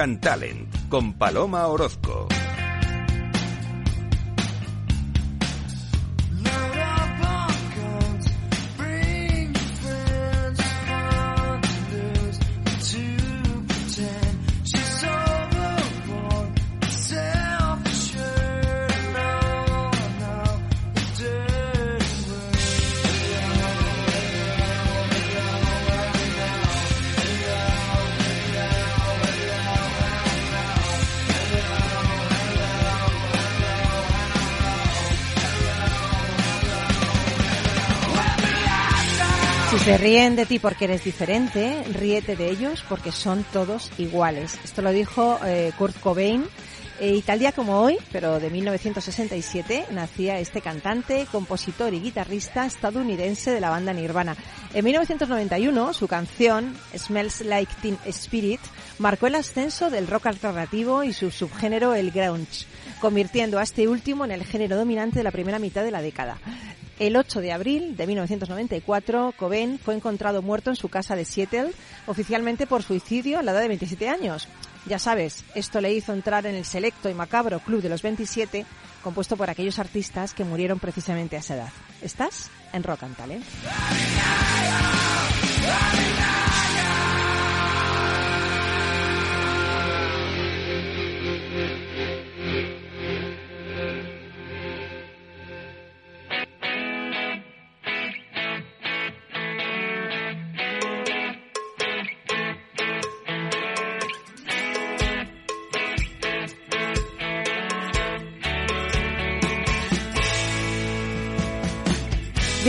[0.00, 2.09] And Talent con Paloma Orozco.
[40.00, 44.58] Ríen de ti porque eres diferente, ríete de ellos porque son todos iguales.
[44.64, 46.44] Esto lo dijo eh, Kurt Cobain.
[47.00, 52.66] Eh, y tal día como hoy, pero de 1967, nacía este cantante, compositor y guitarrista
[52.66, 54.36] estadounidense de la banda Nirvana.
[54.74, 58.60] En 1991, su canción Smells Like Teen Spirit
[58.98, 62.66] marcó el ascenso del rock alternativo y su subgénero el grunge,
[63.00, 66.38] convirtiendo a este último en el género dominante de la primera mitad de la década.
[67.00, 71.72] El 8 de abril de 1994, Cobain fue encontrado muerto en su casa de Seattle,
[72.06, 74.48] oficialmente por suicidio a la edad de 27 años.
[74.84, 78.66] Ya sabes, esto le hizo entrar en el selecto y macabro Club de los 27,
[79.02, 81.72] compuesto por aquellos artistas que murieron precisamente a esa edad.
[82.02, 82.50] ¿Estás?
[82.74, 83.44] En Rock and Talent.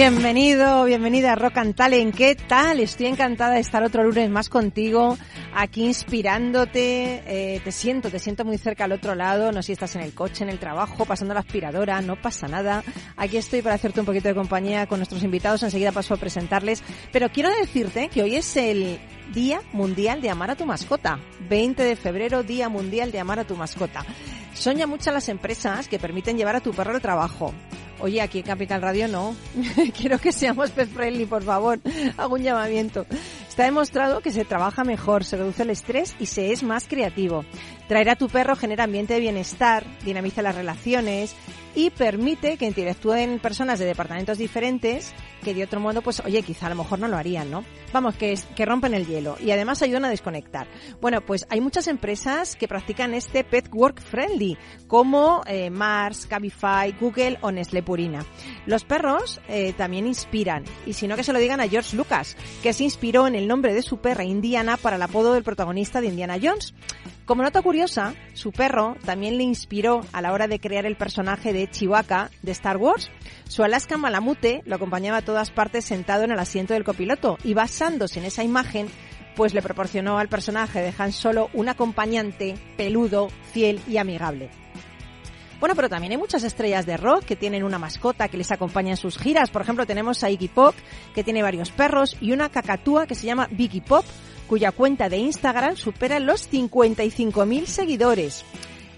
[0.02, 2.16] Bienvenido, bienvenida a Rock and Talent.
[2.16, 2.80] ¿Qué tal?
[2.80, 5.16] Estoy encantada de estar otro lunes más contigo,
[5.54, 7.22] aquí inspirándote.
[7.28, 9.52] Eh, te siento, te siento muy cerca al otro lado.
[9.52, 12.48] No sé si estás en el coche, en el trabajo, pasando la aspiradora, no pasa
[12.48, 12.84] nada.
[13.16, 15.62] Aquí estoy para hacerte un poquito de compañía con nuestros invitados.
[15.62, 16.82] Enseguida paso a presentarles.
[17.12, 19.00] Pero quiero decirte que hoy es el
[19.36, 21.20] Día Mundial de Amar a tu Mascota.
[21.48, 24.04] 20 de febrero, Día Mundial de Amar a tu Mascota.
[24.54, 27.54] Son ya muchas las empresas que permiten llevar a tu perro al trabajo.
[28.00, 29.36] Oye, aquí en Capital Radio no.
[29.98, 31.80] Quiero que seamos pet friendly, por favor.
[32.18, 33.06] Hago un llamamiento.
[33.52, 37.44] Está demostrado que se trabaja mejor, se reduce el estrés y se es más creativo.
[37.90, 41.36] Traer a tu perro genera ambiente de bienestar, dinamiza las relaciones
[41.76, 45.14] y permite que interactúen personas de departamentos diferentes
[45.44, 47.64] que de otro modo, pues oye, quizá a lo mejor no lo harían, ¿no?
[47.92, 50.68] Vamos, que, que rompen el hielo y además ayudan a desconectar.
[51.02, 54.58] Bueno, pues hay muchas empresas que practican este pet work friendly,
[54.88, 58.24] como eh, Mars, Cabify, Google o Nestlé Purina.
[58.66, 62.38] Los perros eh, también inspiran, y si no que se lo digan a George Lucas,
[62.62, 66.08] que se inspiró en nombre de su perra Indiana para el apodo del protagonista de
[66.08, 66.74] Indiana Jones.
[67.26, 71.54] Como nota curiosa, su perro también le inspiró a la hora de crear el personaje
[71.54, 73.10] de Chihuahua de Star Wars.
[73.48, 77.54] Su Alaska Malamute lo acompañaba a todas partes sentado en el asiento del copiloto y
[77.54, 78.88] basándose en esa imagen,
[79.36, 84.61] pues le proporcionó al personaje de Han Solo un acompañante peludo, fiel y amigable.
[85.62, 88.90] Bueno, pero también hay muchas estrellas de rock que tienen una mascota que les acompaña
[88.90, 89.52] en sus giras.
[89.52, 90.74] Por ejemplo, tenemos a Iggy Pop,
[91.14, 94.04] que tiene varios perros, y una cacatúa que se llama Biggie Pop,
[94.48, 98.44] cuya cuenta de Instagram supera los 55.000 seguidores.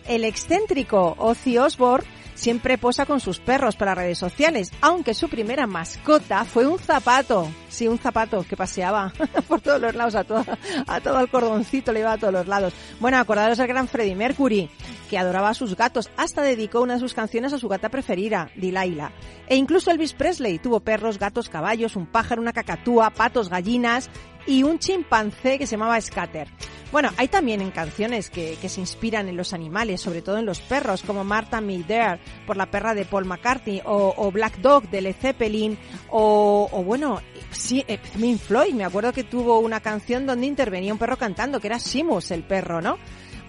[0.08, 5.68] El excéntrico Ozzy Osbourne siempre posa con sus perros para redes sociales, aunque su primera
[5.68, 7.50] mascota fue un zapato.
[7.74, 9.12] Sí, un zapato que paseaba
[9.48, 10.46] por todos los lados, a todo,
[10.86, 12.72] a todo el cordoncito le iba a todos los lados.
[13.00, 14.70] Bueno, acordaros del gran Freddie Mercury,
[15.10, 18.52] que adoraba a sus gatos, hasta dedicó una de sus canciones a su gata preferida,
[18.56, 19.12] Delilah.
[19.48, 24.08] E incluso Elvis Presley tuvo perros, gatos, caballos, un pájaro, una cacatúa, patos, gallinas
[24.46, 26.50] y un chimpancé que se llamaba Scatter.
[26.94, 30.62] Bueno, hay también en canciones que, se inspiran en los animales, sobre todo en los
[30.62, 31.84] perros, como Martha Me
[32.46, 35.76] por la perra de Paul McCartney, o, Black Dog de Led Zeppelin,
[36.12, 37.20] o, bueno,
[37.64, 37.98] sí, eh,
[38.38, 42.32] Floyd, me acuerdo que tuvo una canción donde intervenía un perro cantando, que era Simus
[42.32, 42.98] el perro, ¿no?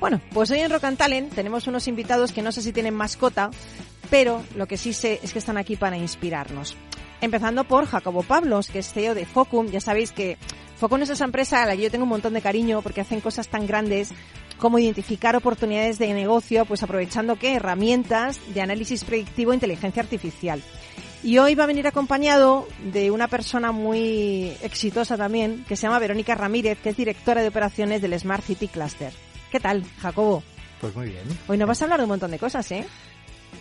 [0.01, 2.95] Bueno, pues hoy en Rock and Talent tenemos unos invitados que no sé si tienen
[2.95, 3.51] mascota,
[4.11, 6.77] pero lo que sí sé es que están aquí para inspirarnos.
[7.21, 9.69] Empezando por Jacobo Pablos, que es CEO de Focum.
[9.69, 10.37] Ya sabéis que
[10.77, 13.21] Focum es esa empresa a la que yo tengo un montón de cariño porque hacen
[13.21, 14.11] cosas tan grandes
[14.59, 20.63] como identificar oportunidades de negocio, pues aprovechando qué herramientas de análisis predictivo e inteligencia artificial.
[21.25, 25.99] Y hoy va a venir acompañado de una persona muy exitosa también, que se llama
[25.99, 29.11] Verónica Ramírez, que es directora de operaciones del Smart City Cluster.
[29.51, 30.43] ¿Qué tal, Jacobo?
[30.83, 31.23] Pues muy bien.
[31.49, 32.87] Hoy nos vas a hablar de un montón de cosas, ¿eh?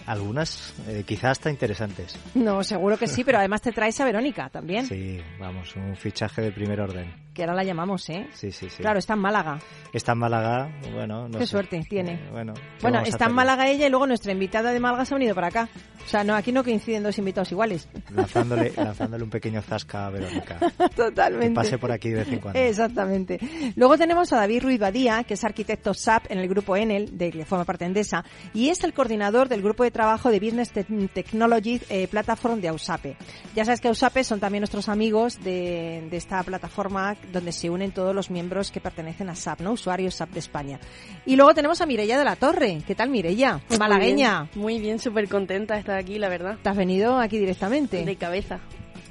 [0.06, 2.18] Algunas eh, quizás hasta interesantes.
[2.36, 4.86] No, seguro que sí, pero además te traes a Verónica también.
[4.86, 7.14] Sí, vamos, un fichaje de primer orden.
[7.34, 8.28] Que ahora la llamamos, ¿eh?
[8.34, 8.78] Sí, sí, sí.
[8.84, 9.58] Claro, está en Málaga.
[9.92, 11.52] Está en Málaga, bueno, no Qué sé.
[11.52, 12.14] suerte tiene.
[12.14, 13.34] Eh, bueno, ¿qué Bueno, está en?
[13.34, 15.68] Málaga ella y luego nuestra invitada de Málaga se ha venido para acá.
[16.06, 17.88] O sea, no, aquí no coinciden dos invitados iguales.
[18.12, 20.60] Lanzándole, lanzándole un pequeño zasca a Verónica.
[20.60, 21.56] Que Totalmente.
[21.56, 22.60] pase por aquí de vez en cuando.
[22.60, 23.40] Exactamente.
[23.78, 27.32] Luego tenemos a David Ruiz Badía, que es arquitecto SAP en el grupo Enel, de
[27.32, 28.24] que forma parte de Endesa,
[28.54, 32.68] y es el coordinador del grupo de trabajo de Business Te- Technology eh, Platform de
[32.68, 33.16] Ausape.
[33.56, 37.92] Ya sabes que Ausape son también nuestros amigos de, de esta plataforma donde se unen
[37.92, 39.72] todos los miembros que pertenecen a SAP, ¿no?
[39.72, 40.80] Usuarios SAP de España.
[41.26, 42.82] Y luego tenemos a Mireia de la Torre.
[42.86, 43.62] ¿Qué tal, Mireia?
[43.68, 44.50] Pues muy Malagueña.
[44.52, 46.58] bien, Muy bien, súper contenta de estar aquí, la verdad.
[46.62, 48.04] ¿Te has venido aquí directamente?
[48.04, 48.60] De cabeza.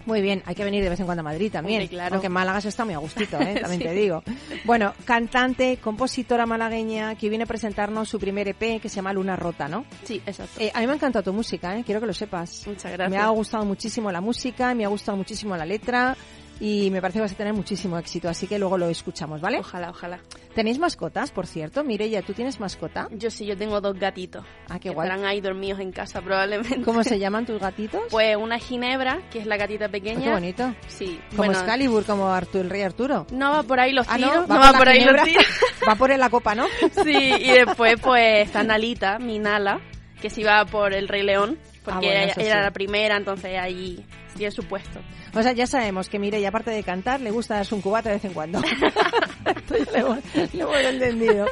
[0.06, 1.80] Muy bien, hay que venir de vez en cuando a Madrid también.
[1.82, 2.14] Hombre, claro.
[2.14, 3.54] Aunque en Málaga se está muy a gustito, ¿eh?
[3.60, 3.88] también Sí.
[3.88, 4.22] te digo.
[4.64, 9.36] Bueno, cantante, compositora malagueña que viene a presentarnos su primer EP que se llama Luna
[9.36, 9.84] Rota, ¿no?
[10.04, 10.60] Sí, exacto.
[10.60, 11.82] Eh, a mí me ha encantado tu música, ¿eh?
[11.84, 12.66] quiero que lo sepas.
[12.66, 13.10] Muchas gracias.
[13.10, 16.16] Me ha gustado muchísimo la música, me ha gustado muchísimo la letra
[16.60, 19.58] y me parece que vas a tener muchísimo éxito, así que luego lo escuchamos, ¿vale?
[19.58, 20.20] Ojalá, ojalá.
[20.54, 21.82] ¿Tenéis mascotas, por cierto?
[21.82, 23.08] Mireya, ¿tú tienes mascota?
[23.10, 24.44] Yo sí, yo tengo dos gatitos.
[24.68, 25.08] Ah, qué que guay.
[25.08, 26.82] Estarán ahí dormidos en casa probablemente.
[26.82, 28.02] ¿Cómo se llaman tus gatitos?
[28.10, 30.22] Pues una ginebra, que es la gatita Ah, pequeña.
[30.22, 30.74] qué bonito.
[30.88, 31.18] Sí.
[31.30, 33.26] Como bueno, Excalibur, como Arturo, el rey Arturo.
[33.32, 34.34] No va por ahí los Ah, tiros.
[34.34, 34.40] ¿no?
[34.42, 35.20] no por va por ahí ginebra.
[35.22, 35.46] los tiros.
[35.88, 36.66] Va por en la copa, ¿no?
[37.02, 37.10] Sí,
[37.40, 39.80] y después pues está Nalita, mi Nala,
[40.20, 42.62] que se iba por el Rey León, porque Ah, bueno, ella era sí.
[42.64, 44.04] la primera, entonces ahí
[44.36, 45.00] tiene su puesto.
[45.34, 48.16] O sea, ya sabemos que Mireia, aparte de cantar, le gusta darse un cubata de
[48.16, 48.60] vez en cuando.
[49.46, 51.46] Esto ya lo hemos, lo hemos entendido.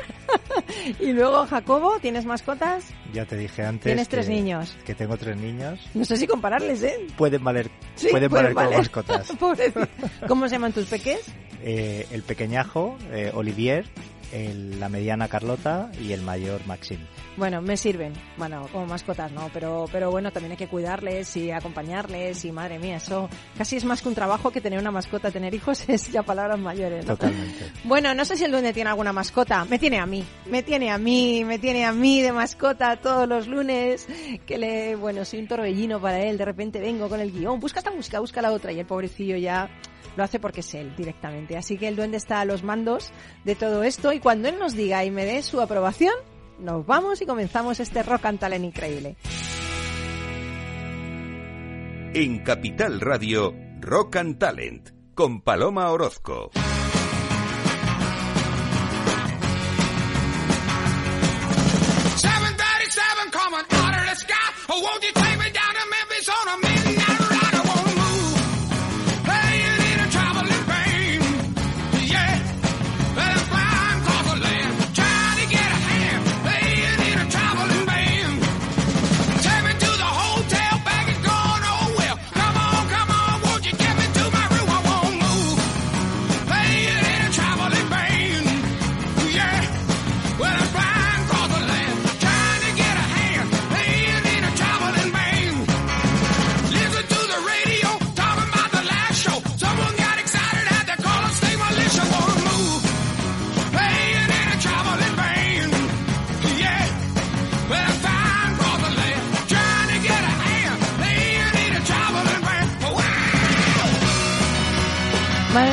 [1.00, 2.84] y luego, Jacobo, ¿tienes mascotas?
[3.12, 3.84] Ya te dije antes.
[3.84, 4.76] Tienes tres que- niños.
[4.84, 5.80] Que tengo tres niños.
[5.94, 7.06] No sé si compararles, ¿eh?
[7.16, 8.78] Pueden valer, Sí, pueden pueden valer como valer.
[8.78, 9.88] mascotas.
[10.28, 11.20] ¿Cómo se llaman tus peques?
[11.62, 13.84] Eh, el pequeñajo, eh, Olivier,
[14.32, 16.98] el- la mediana Carlota y el mayor Maxim.
[17.36, 18.12] Bueno, me sirven.
[18.36, 22.78] Bueno, como mascotas no, pero, pero bueno, también hay que cuidarles y acompañarles y madre
[22.78, 26.10] mía, eso casi es más que un trabajo que tener una mascota, tener hijos es
[26.12, 27.16] ya palabras mayores, ¿no?
[27.16, 27.70] Totalmente.
[27.84, 29.64] Bueno, no sé si el duende tiene alguna mascota.
[29.64, 30.24] Me tiene a mí.
[30.50, 34.06] Me tiene a mí, me tiene a mí de mascota todos los lunes.
[34.46, 36.36] Que le, bueno, soy un torbellino para él.
[36.38, 37.58] De repente vengo con el guion.
[37.60, 38.72] Busca esta música, busca la otra.
[38.72, 39.68] Y el pobrecillo ya
[40.16, 41.56] lo hace porque es él directamente.
[41.56, 43.12] Así que el duende está a los mandos
[43.44, 44.12] de todo esto.
[44.12, 46.14] Y cuando él nos diga y me dé su aprobación,
[46.58, 49.16] nos vamos y comenzamos este rock and talent increíble.
[52.12, 56.50] En Capital Radio, Rock and Talent, con Paloma Orozco.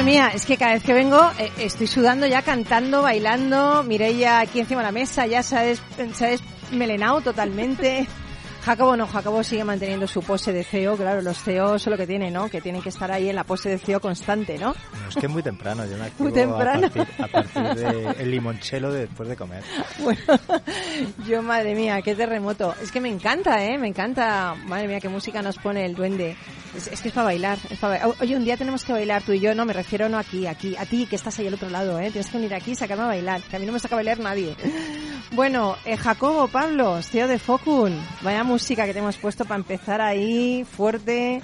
[0.07, 3.83] Mía, es que cada vez que vengo eh, estoy sudando ya, cantando, bailando.
[3.83, 5.81] Mireia aquí encima de la mesa ya se ha, des-
[6.13, 8.07] se ha desmelenado totalmente.
[8.67, 10.97] Jacobo no, Jacobo sigue manteniendo su pose de CEO.
[10.97, 12.49] Claro, los CEO son lo que tienen, ¿no?
[12.49, 14.73] Que tienen que estar ahí en la pose de CEO constante, ¿no?
[14.73, 16.87] No, es que es muy temprano, yo me activo Muy temprano.
[16.87, 19.63] A partir, a partir de el limonchelo de después de comer.
[19.99, 20.19] Bueno,
[21.27, 22.75] yo, madre mía, qué terremoto.
[22.81, 23.77] Es que me encanta, ¿eh?
[23.77, 24.53] Me encanta.
[24.65, 26.35] Madre mía, qué música nos pone el duende.
[26.75, 28.17] Es, es que es para bailar, es para bailar.
[28.19, 29.55] Oye, un día tenemos que bailar tú y yo.
[29.55, 30.75] No, me refiero no aquí, aquí.
[30.75, 32.11] A ti, que estás ahí al otro lado, ¿eh?
[32.11, 33.41] Tienes que venir aquí y sacarme a bailar.
[33.43, 34.55] Que a mí no me saca a bailar nadie.
[35.31, 37.97] Bueno, eh, Jacobo, Pablo, tío de Focun.
[38.21, 41.41] Vaya música que te hemos puesto para empezar ahí, fuerte.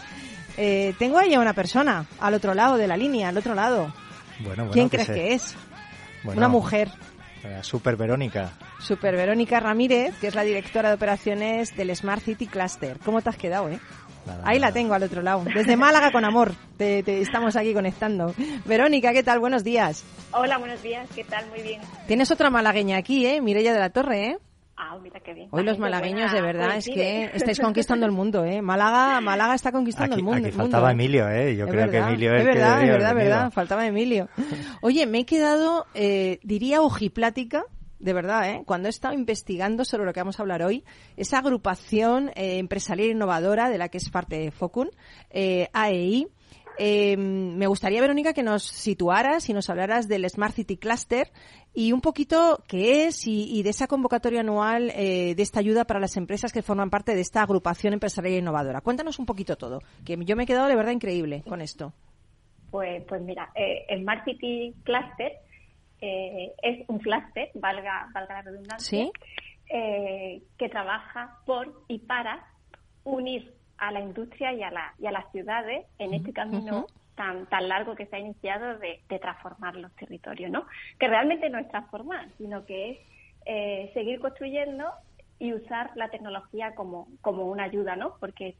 [0.58, 3.93] Eh, tengo ahí a una persona, al otro lado de la línea, al otro lado.
[4.39, 5.55] Bueno, bueno, ¿Quién que crees se- que es?
[6.24, 6.89] bueno, Una mujer.
[7.43, 8.51] eh, Super Verónica.
[8.79, 12.98] Super Verónica Ramírez, que es la directora de operaciones del Smart City Cluster.
[13.03, 13.79] ¿Cómo te has quedado, eh?
[14.25, 14.74] Nada, Ahí la nada.
[14.74, 15.43] tengo al otro lado.
[15.53, 16.53] Desde Málaga con amor.
[16.77, 18.34] Te, te estamos aquí conectando.
[18.65, 19.39] Verónica, ¿qué tal?
[19.39, 20.03] Buenos días.
[20.32, 21.46] Hola, buenos días, ¿qué tal?
[21.50, 21.82] Muy bien.
[22.08, 23.41] Tienes otra malagueña aquí, ¿eh?
[23.41, 24.38] Mireia de la Torre, ¿eh?
[24.75, 25.50] Ah, mira qué bien.
[25.51, 28.62] Hoy los Qué malagueños, buena de verdad, es que estáis conquistando el mundo, ¿eh?
[28.62, 30.38] Málaga, Málaga está conquistando Aquí, el mundo.
[30.39, 30.92] aquí el mundo, faltaba.
[30.92, 31.56] Emilio, ¿eh?
[31.56, 33.51] Yo Es creo verdad, que Emilio es es, el que verdad, es verdad, verdad, venido.
[33.51, 34.30] faltaba Emilio.
[34.82, 37.63] Oye, me he quedado, eh, diría ojiplática
[38.00, 38.63] de verdad, ¿eh?
[38.65, 40.84] cuando he estado investigando sobre lo que vamos a hablar hoy,
[41.15, 44.89] esa agrupación eh, empresarial innovadora de la que es parte Focun,
[45.30, 46.27] eh, AEI,
[46.77, 51.32] eh, me gustaría, Verónica, que nos situaras y nos hablaras del Smart City Cluster
[51.74, 55.86] y un poquito qué es y, y de esa convocatoria anual eh, de esta ayuda
[55.86, 58.82] para las empresas que forman parte de esta agrupación empresarial innovadora.
[58.82, 61.94] Cuéntanos un poquito todo, que yo me he quedado de verdad increíble con esto.
[62.72, 65.34] Pues, pues mira, eh, el Smart City Cluster
[66.01, 69.12] eh, es un cluster, valga, valga la redundancia, ¿Sí?
[69.70, 72.46] eh, que trabaja por y para
[73.03, 77.46] unir a la industria y a, la, y a las ciudades en este camino tan,
[77.48, 80.65] tan largo que se ha iniciado de, de transformar los territorios, ¿no?
[81.00, 82.98] Que realmente no es transformar, sino que es
[83.46, 84.86] eh, seguir construyendo
[85.39, 88.15] y usar la tecnología como, como una ayuda, ¿no?
[88.20, 88.56] Porque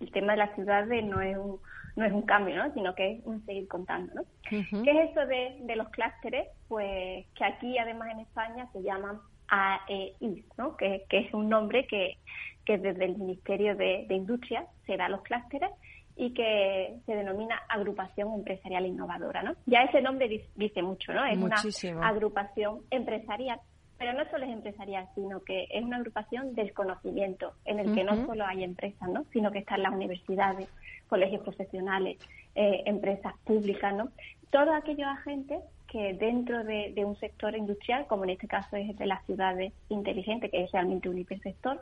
[0.00, 1.60] el tema de las ciudades no es un,
[1.96, 2.72] no es un cambio, ¿no?
[2.72, 4.22] Sino que es un seguir contando, ¿no?
[4.22, 4.82] Ujú.
[4.82, 6.48] ¿Qué es eso de, de los clústeres?
[6.68, 10.76] Pues que aquí, además, en España se llaman AEI, ¿no?
[10.76, 12.16] Que, que es un nombre que,
[12.64, 15.70] que desde el Ministerio de, de Industria se da a los clústeres
[16.16, 19.54] y que se denomina agrupación empresarial innovadora, ¿no?
[19.64, 21.24] Ya ese nombre dice mucho, ¿no?
[21.24, 21.98] Es Muchísimo.
[21.98, 23.58] una agrupación empresarial,
[23.96, 28.04] pero no solo es empresarial, sino que es una agrupación del conocimiento, en el que
[28.04, 29.24] no solo hay empresas, ¿no?
[29.32, 30.68] Sino que están las universidades,
[31.08, 32.18] colegios profesionales,
[32.54, 34.10] eh, empresas públicas, ¿no?
[34.50, 38.90] Todos aquellos agentes que dentro de, de un sector industrial, como en este caso es
[38.90, 41.80] el de las ciudades inteligentes, que es realmente un hipersector,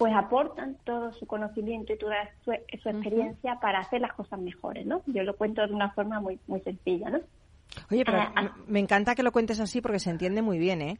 [0.00, 2.52] pues aportan todo su conocimiento y toda su,
[2.82, 5.02] su experiencia para hacer las cosas mejores, ¿no?
[5.06, 7.20] Yo lo cuento de una forma muy muy sencilla, ¿no?
[7.90, 8.56] Oye, pero Ah, ah.
[8.66, 10.98] me encanta que lo cuentes así porque se entiende muy bien, ¿eh?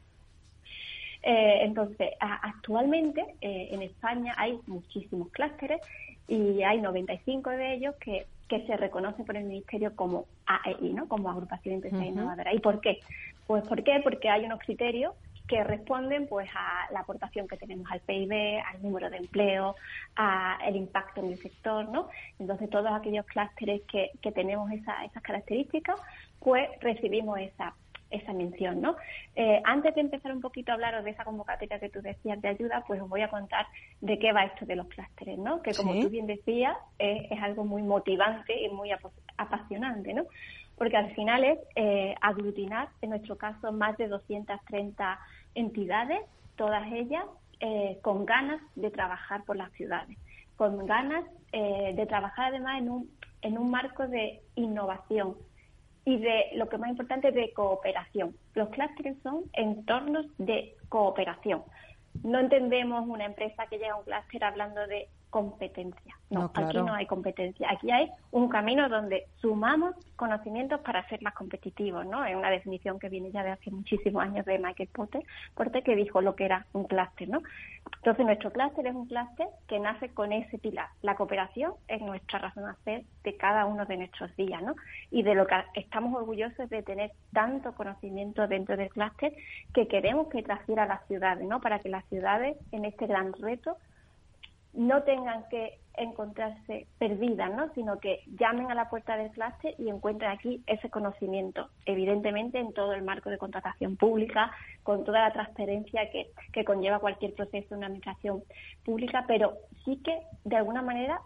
[1.22, 5.80] Eh, entonces, a- actualmente eh, en España hay muchísimos clústeres
[6.28, 11.08] y hay 95 de ellos que, que se reconocen por el Ministerio como AEI, ¿no?
[11.08, 12.08] como Agrupación Empresarial.
[12.12, 12.54] Innovadora.
[12.54, 13.00] ¿Y por qué?
[13.46, 14.00] Pues ¿por qué?
[14.02, 15.14] Porque hay unos criterios
[15.50, 19.74] que responden pues a la aportación que tenemos al PIB, al número de empleo,
[20.14, 22.08] al impacto en el sector, ¿no?
[22.38, 25.98] Entonces todos aquellos clústeres que, que tenemos esa- esas características,
[26.38, 27.74] pues recibimos esa
[28.12, 28.96] esa mención, ¿no?
[29.36, 32.48] Eh, antes de empezar un poquito a hablaros de esa convocatoria que tú decías de
[32.48, 33.68] ayuda, pues os voy a contar
[34.00, 35.62] de qué va esto de los clústeres, ¿no?
[35.62, 36.00] Que como Sí.
[36.02, 40.24] tú bien decías, es, es algo muy motivante y muy apo- apasionante, ¿no?
[40.76, 45.20] Porque al final es eh, aglutinar, en nuestro caso, más de 230
[45.54, 46.20] entidades,
[46.56, 47.24] todas ellas
[47.60, 50.16] eh, con ganas de trabajar por las ciudades,
[50.56, 53.10] con ganas eh, de trabajar además en un,
[53.42, 55.36] en un marco de innovación,
[56.04, 58.34] y de lo que más importante de cooperación.
[58.54, 61.62] Los clústeres son entornos de cooperación.
[62.24, 66.16] No entendemos una empresa que llega a un clúster hablando de competencia.
[66.28, 67.68] No, No, aquí no hay competencia.
[67.70, 72.24] Aquí hay un camino donde sumamos conocimientos para ser más competitivos, ¿no?
[72.24, 75.22] Es una definición que viene ya de hace muchísimos años de Michael Porter,
[75.54, 77.40] Porter que dijo lo que era un clúster, ¿no?
[77.96, 80.88] Entonces nuestro clúster es un clúster que nace con ese pilar.
[81.02, 84.74] La cooperación es nuestra razón de ser de cada uno de nuestros días, ¿no?
[85.10, 89.32] Y de lo que estamos orgullosos de tener tanto conocimiento dentro del clúster
[89.74, 91.60] que queremos que transfiera a las ciudades, ¿no?
[91.60, 93.76] Para que las ciudades en este gran reto
[94.72, 97.72] no tengan que encontrarse perdidas, ¿no?
[97.74, 102.72] sino que llamen a la puerta del clase y encuentren aquí ese conocimiento, evidentemente en
[102.72, 104.50] todo el marco de contratación pública,
[104.82, 108.42] con toda la transparencia que, que conlleva cualquier proceso de una administración
[108.84, 111.20] pública, pero sí que de alguna manera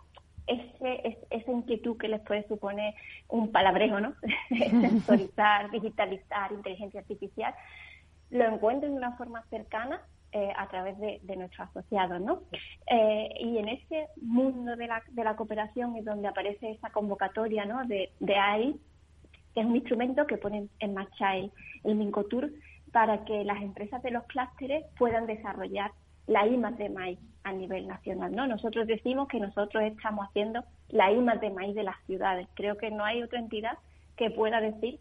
[0.47, 2.95] ese, es- esa inquietud que les puede suponer
[3.29, 4.15] un palabrejo, ¿no?
[4.49, 7.55] sensorizar, digitalizar, inteligencia artificial,
[8.31, 10.01] lo encuentren de una forma cercana
[10.37, 12.43] eh, a través de, nuestros asociados, ¿no?
[12.91, 17.65] Eh, y en ese mundo de la, de la cooperación es donde aparece esa convocatoria,
[17.65, 17.85] ¿no?
[17.85, 18.75] De, AI,
[19.55, 21.53] que es un instrumento que pone en marcha el,
[21.85, 22.51] el Mincotur
[22.91, 25.93] para que las empresas de los clústeres puedan desarrollar
[26.27, 28.49] la I de maíz a nivel nacional, ¿no?
[28.49, 32.49] Nosotros decimos que nosotros estamos haciendo la I de maíz de las ciudades.
[32.55, 33.79] Creo que no hay otra entidad
[34.17, 34.99] que pueda decir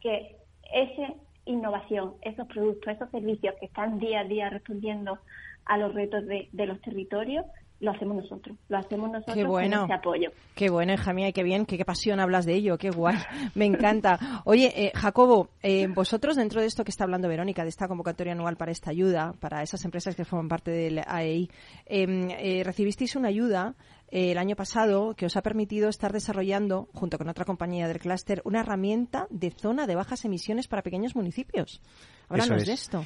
[0.00, 0.36] que
[0.72, 1.12] esa
[1.50, 5.18] innovación, esos productos, esos servicios que están día a día respondiendo
[5.64, 7.44] a los retos de, de los territorios,
[7.80, 8.56] lo hacemos nosotros.
[8.68, 9.80] Lo hacemos nosotros Qué bueno.
[9.80, 10.30] con ese apoyo.
[10.54, 13.16] Qué bueno, hija mía, qué bien, qué, qué pasión hablas de ello, qué guay,
[13.54, 14.42] me encanta.
[14.44, 18.32] Oye, eh, Jacobo, eh, vosotros dentro de esto que está hablando Verónica, de esta convocatoria
[18.32, 21.50] anual para esta ayuda, para esas empresas que forman parte del AEI,
[21.86, 23.74] eh, eh, recibisteis una ayuda
[24.10, 28.00] eh, el año pasado que os ha permitido estar desarrollando, junto con otra compañía del
[28.00, 31.80] clúster, una herramienta de zona de bajas emisiones para pequeños municipios.
[32.28, 32.66] Háblanos es.
[32.66, 33.04] de esto.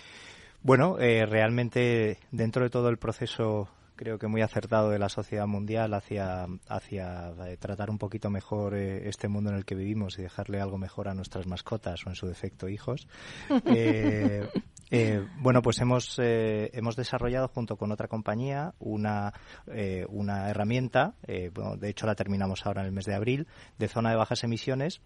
[0.63, 5.47] Bueno, eh, realmente dentro de todo el proceso creo que muy acertado de la sociedad
[5.47, 10.19] mundial hacia, hacia eh, tratar un poquito mejor eh, este mundo en el que vivimos
[10.19, 13.09] y dejarle algo mejor a nuestras mascotas o en su defecto hijos.
[13.67, 14.49] eh,
[14.91, 19.33] Eh, bueno, pues hemos, hemos desarrollado junto con otra compañía una,
[19.67, 21.15] eh, una herramienta,
[21.53, 23.49] bueno, de hecho la terminamos ahora en el mes de abril,
[23.79, 25.01] de zona de bajas emisiones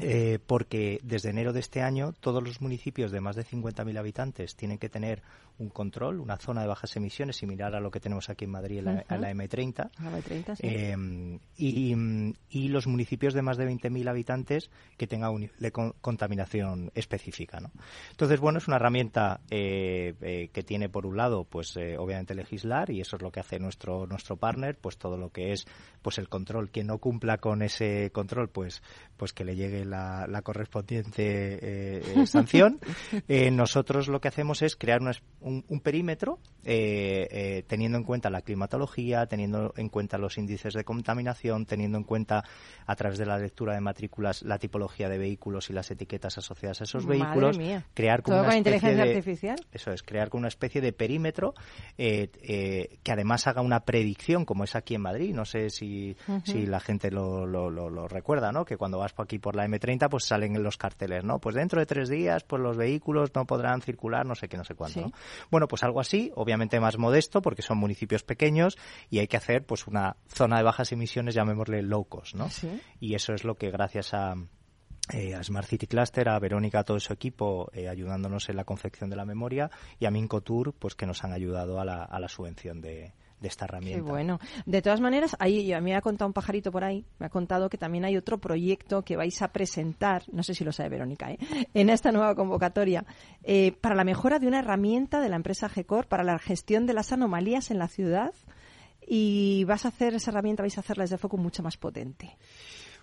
[0.00, 4.56] eh, porque desde enero de este año todos los municipios de más de 50.000 habitantes
[4.56, 5.22] tienen que tener
[5.56, 8.78] un control, una zona de bajas emisiones similar a lo que tenemos aquí en Madrid
[8.78, 9.90] en la, en la M30.
[9.96, 10.62] A la M30, sí.
[10.66, 11.94] Eh, y,
[12.50, 16.90] y los municipios de más de 20.000 habitantes que tengan un nivel de con- contaminación
[16.96, 17.60] específica.
[17.60, 17.70] ¿no?
[18.10, 22.34] Entonces, bueno, es una herramienta eh, eh, que tiene por un lado, pues eh, obviamente
[22.34, 25.66] legislar y eso es lo que hace nuestro nuestro partner, pues todo lo que es
[26.04, 26.70] pues el control.
[26.70, 28.82] Quien no cumpla con ese control, pues
[29.16, 32.78] pues que le llegue la, la correspondiente eh, eh, sanción.
[33.28, 38.04] Eh, nosotros lo que hacemos es crear una un, un perímetro eh, eh, teniendo en
[38.04, 42.44] cuenta la climatología, teniendo en cuenta los índices de contaminación, teniendo en cuenta
[42.86, 46.80] a través de la lectura de matrículas la tipología de vehículos y las etiquetas asociadas
[46.80, 47.84] a esos Madre vehículos, mía.
[47.94, 49.56] crear como Todo una con inteligencia de- artificial.
[49.72, 51.54] eso es, crear con una especie de perímetro
[51.96, 55.34] eh, eh, que además haga una predicción, como es aquí en Madrid.
[55.34, 55.93] No sé si,
[56.44, 58.64] si la gente lo, lo, lo- lo recuerda, ¿no?
[58.64, 61.38] Que cuando vas por aquí por la M30, pues salen en los carteles, ¿no?
[61.38, 64.64] Pues dentro de tres días, pues los vehículos no podrán circular, no sé qué, no
[64.64, 65.04] sé cuánto, Sí.
[65.06, 65.12] ¿no?
[65.50, 68.76] Bueno, pues algo así, obviamente más modesto, porque son municipios pequeños
[69.10, 72.48] y hay que hacer, pues, una zona de bajas emisiones, llamémosle low cost, ¿no?
[72.50, 72.68] Sí.
[73.00, 74.34] Y eso es lo que gracias a,
[75.12, 78.64] eh, a Smart City Cluster, a Verónica, a todo su equipo, eh, ayudándonos en la
[78.64, 82.18] confección de la memoria, y a Mincotour, pues que nos han ayudado a la, a
[82.20, 83.12] la subvención de,
[83.44, 84.10] de esta Qué herramienta.
[84.10, 84.40] bueno.
[84.64, 87.28] De todas maneras, ahí a mí me ha contado un pajarito por ahí, me ha
[87.28, 90.88] contado que también hay otro proyecto que vais a presentar, no sé si lo sabe
[90.88, 91.38] Verónica, ¿eh?
[91.74, 93.04] en esta nueva convocatoria,
[93.42, 96.94] eh, para la mejora de una herramienta de la empresa GECOR para la gestión de
[96.94, 98.32] las anomalías en la ciudad.
[99.06, 102.38] Y vas a hacer esa herramienta, vais a hacerla desde foco mucho más potente.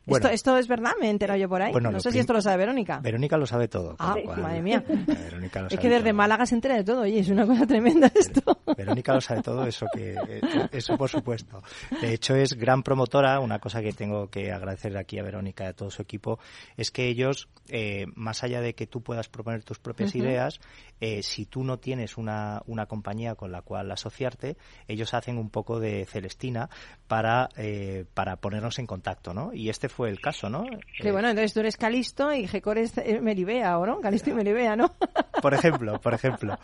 [0.06, 0.26] Bueno.
[0.30, 0.92] esto, ¿Esto es verdad?
[1.00, 1.72] ¿Me he enterado yo por ahí?
[1.72, 3.00] Bueno, no sé si esto lo sabe Verónica.
[3.00, 3.96] Verónica lo sabe todo.
[4.00, 4.84] Ah, cual- madre mía.
[5.08, 6.14] Verónica lo Es sabe que desde todo.
[6.16, 8.42] Málaga se entera de todo, oye, es una cosa tremenda esto.
[8.78, 11.62] Verónica lo sabe todo, eso que eh, eso por supuesto.
[12.02, 15.68] De hecho es gran promotora, una cosa que tengo que agradecer aquí a Verónica y
[15.68, 16.40] a todo su equipo
[16.78, 20.60] es que ellos eh, más allá de que tú puedas proponer tus propias ideas,
[21.00, 25.50] eh, si tú no tienes una, una compañía con la cual asociarte, ellos hacen un
[25.50, 26.70] poco de Celestina
[27.08, 29.54] para eh, para ponernos en contacto, ¿no?
[29.54, 30.64] Y este fue el caso, ¿no?
[30.98, 34.00] Que Eh, bueno, entonces tú eres Calisto y Gecor es eh, Melibea, ¿o no?
[34.00, 34.94] Calisto y Melibea, ¿no?
[35.42, 36.58] por ejemplo, por ejemplo.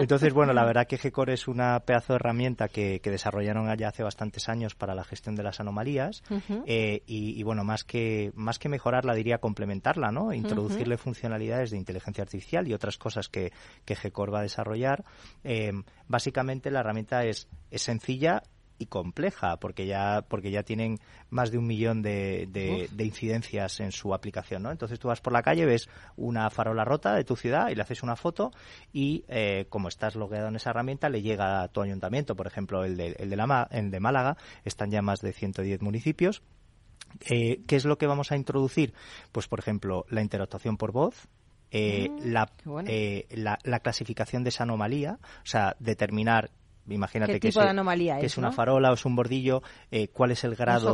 [0.00, 3.88] Entonces, bueno, la verdad que GECOR es una pedazo de herramienta que, que desarrollaron allá
[3.88, 6.22] hace bastantes años para la gestión de las anomalías
[6.66, 10.32] eh, y, y, bueno, más que más que mejorarla, diría complementarla, ¿no?
[10.32, 13.52] Introducirle funcionalidades de inteligencia artificial y otras cosas que,
[13.84, 15.04] que GECOR va a desarrollar.
[15.44, 15.72] Eh,
[16.08, 18.42] básicamente la herramienta es, es sencilla
[18.78, 20.98] y compleja porque ya porque ya tienen
[21.30, 24.70] más de un millón de, de- de incidencias en su aplicación ¿no?
[24.70, 27.82] entonces tú vas por la calle ves una farola rota de tu ciudad y le
[27.82, 28.50] haces una foto
[28.92, 32.84] y eh, como estás logueado en esa herramienta le llega a tu ayuntamiento por ejemplo
[32.84, 36.42] el de, el de, la, el de Málaga están ya más de 110 municipios
[37.30, 38.92] eh, ¿Qué es lo que vamos a introducir?
[39.32, 41.28] Pues, por ejemplo, la interactuación por voz,
[41.70, 42.90] eh, la, qué bueno.
[42.92, 46.50] eh, la, la clasificación de esa anomalía, o sea, determinar,
[46.88, 49.62] imagínate ¿Qué que, es, de anomalía que es, es una farola o es un bordillo,
[49.90, 50.90] eh, cuál es el grado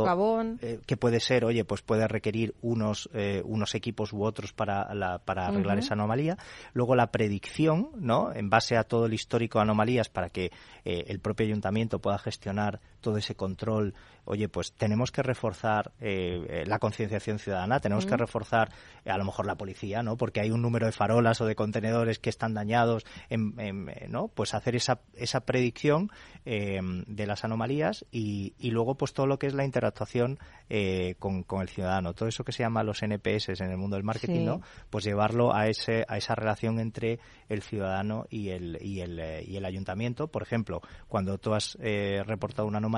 [0.61, 4.93] eh, que puede ser, oye, pues puede requerir unos, eh, unos equipos u otros para,
[4.93, 6.37] la- para arreglar esa anomalía.
[6.73, 8.33] Luego la predicción, ¿no?
[8.33, 10.51] En base a todo el histórico de anomalías para que
[10.83, 13.93] el propio ayuntamiento pueda gestionar todo ese control.
[14.25, 18.71] Oye, pues tenemos que reforzar eh, eh, la concienciación ciudadana, tenemos que reforzar
[19.05, 20.17] eh, a lo mejor la policía, ¿no?
[20.17, 24.29] Porque hay un número de farolas o de contenedores que están dañados, en- en, ¿no?
[24.29, 26.09] Pues hacer esa, esa predicción
[26.45, 30.39] eh, de las anomalías y, y luego pues todo lo que es la interactuación
[30.69, 33.97] eh, con, con el ciudadano, todo eso que se llama los NPS en el mundo
[33.97, 34.45] del marketing, Sí.
[34.45, 34.61] ¿no?
[34.89, 39.57] Pues llevarlo a ese a esa relación entre el ciudadano y el y el, y
[39.57, 41.77] el ayuntamiento, por ejemplo, cuando tú has
[42.25, 42.92] reportado una anomalía,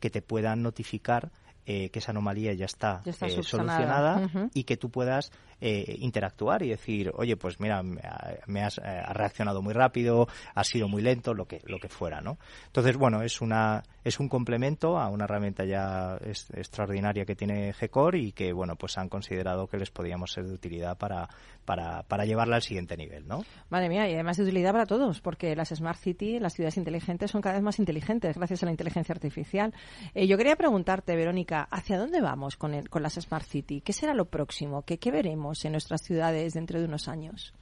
[0.00, 1.30] que te puedan notificar
[1.70, 5.96] eh, que esa anomalía ya está, Ya está eh, solucionada y que tú puedas eh,
[5.98, 10.28] interactuar y decir, oye, pues mira, me, ha- me has, eh, has reaccionado muy rápido,
[10.54, 12.38] has sido muy lento, lo que lo que fuera, ¿no?
[12.66, 16.16] Entonces, bueno, es una es un complemento a una herramienta ya
[16.54, 20.54] extraordinaria que tiene GECOR y que, bueno, pues han considerado que les podíamos ser de
[20.54, 21.28] utilidad para
[21.64, 23.44] para, para llevarla al siguiente nivel, ¿no?
[23.68, 27.30] Madre mía, y además de utilidad para todos, porque las Smart City, las ciudades inteligentes,
[27.30, 29.74] son cada vez más inteligentes gracias a la inteligencia artificial.
[30.14, 33.82] Eh, yo quería preguntarte, Verónica, ¿hacia dónde vamos con, el- con las Smart City?
[33.82, 34.80] ¿Qué será lo próximo?
[34.82, 37.54] ¿Qué, qué veremos en nuestras ciudades dentro de unos años?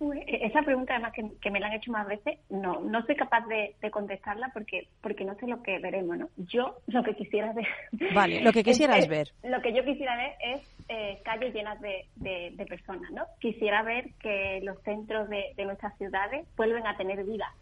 [0.00, 3.14] E- esa pregunta además que, que me la han hecho más veces, no, no soy
[3.14, 6.28] capaz de, de contestarla porque, porque no sé lo que veremos, ¿no?
[6.38, 7.66] Yo lo que quisiera ver...
[8.12, 9.28] Vale, lo que quisieras es- ver.
[9.44, 13.26] Lo que yo quisiera ver es eh, calles llenas de, de- de personas, ¿no?
[13.40, 17.52] Quisiera ver que los centros de, nuestras ciudades vuelven a tener vida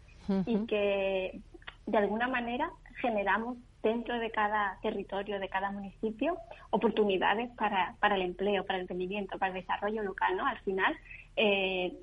[0.47, 1.39] y que
[1.85, 6.37] de alguna manera generamos dentro de cada territorio, de cada municipio,
[6.69, 10.45] oportunidades para, para el empleo, para el emprendimiento, para el desarrollo local, ¿no?
[10.45, 10.95] Al final,
[11.35, 11.93] eh,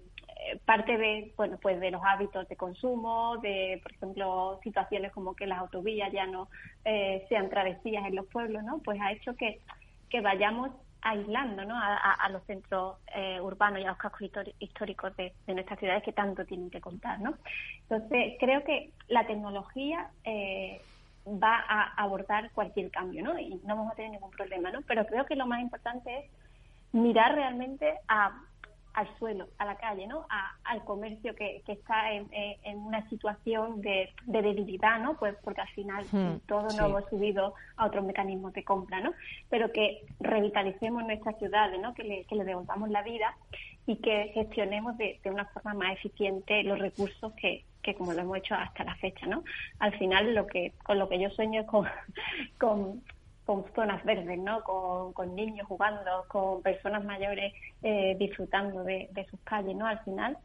[0.65, 5.47] parte de, bueno, pues de los hábitos de consumo, de, por ejemplo, situaciones como que
[5.47, 6.49] las autovías ya no
[6.85, 8.79] eh, sean travesías en los pueblos, ¿no?
[8.79, 9.61] Pues ha hecho que,
[10.09, 11.77] que vayamos aislando ¿no?
[11.79, 14.23] a, los centros eh, urbanos y a los cascos
[14.59, 17.21] históricos de, de nuestras ciudades que tanto tienen que contar.
[17.21, 17.35] ¿no?
[17.89, 20.81] Entonces, creo que la tecnología eh,
[21.43, 23.39] va a abordar cualquier cambio ¿no?
[23.39, 24.71] y no vamos a tener ningún problema.
[24.71, 24.81] ¿no?
[24.83, 26.25] Pero creo que lo más importante es
[26.93, 28.33] mirar realmente a,
[28.95, 30.27] al suelo, a la calle, ¿no?
[30.31, 35.17] A- al comercio que, que está en, en- una situación de, de debilidad, ¿no?
[35.19, 36.77] Pues porque al final Hmm, todos sí.
[36.79, 39.13] nos hemos subido a otros mecanismos de compra, ¿no?
[39.51, 41.95] Pero que revitalicemos nuestras ciudades, ¿no?
[41.95, 43.37] Que le, que le devolvamos la vida
[43.87, 48.21] y que gestionemos de, de una forma más eficiente los recursos que, que como lo
[48.23, 49.45] hemos hecho hasta la fecha, ¿no?
[49.79, 51.87] Al final lo que con lo que yo sueño es con,
[52.59, 53.03] con
[53.45, 54.63] con zonas verdes, ¿no?
[54.63, 59.87] Con, con niños jugando, con personas mayores eh, disfrutando de, de sus calles, ¿no?
[59.87, 60.37] Al final,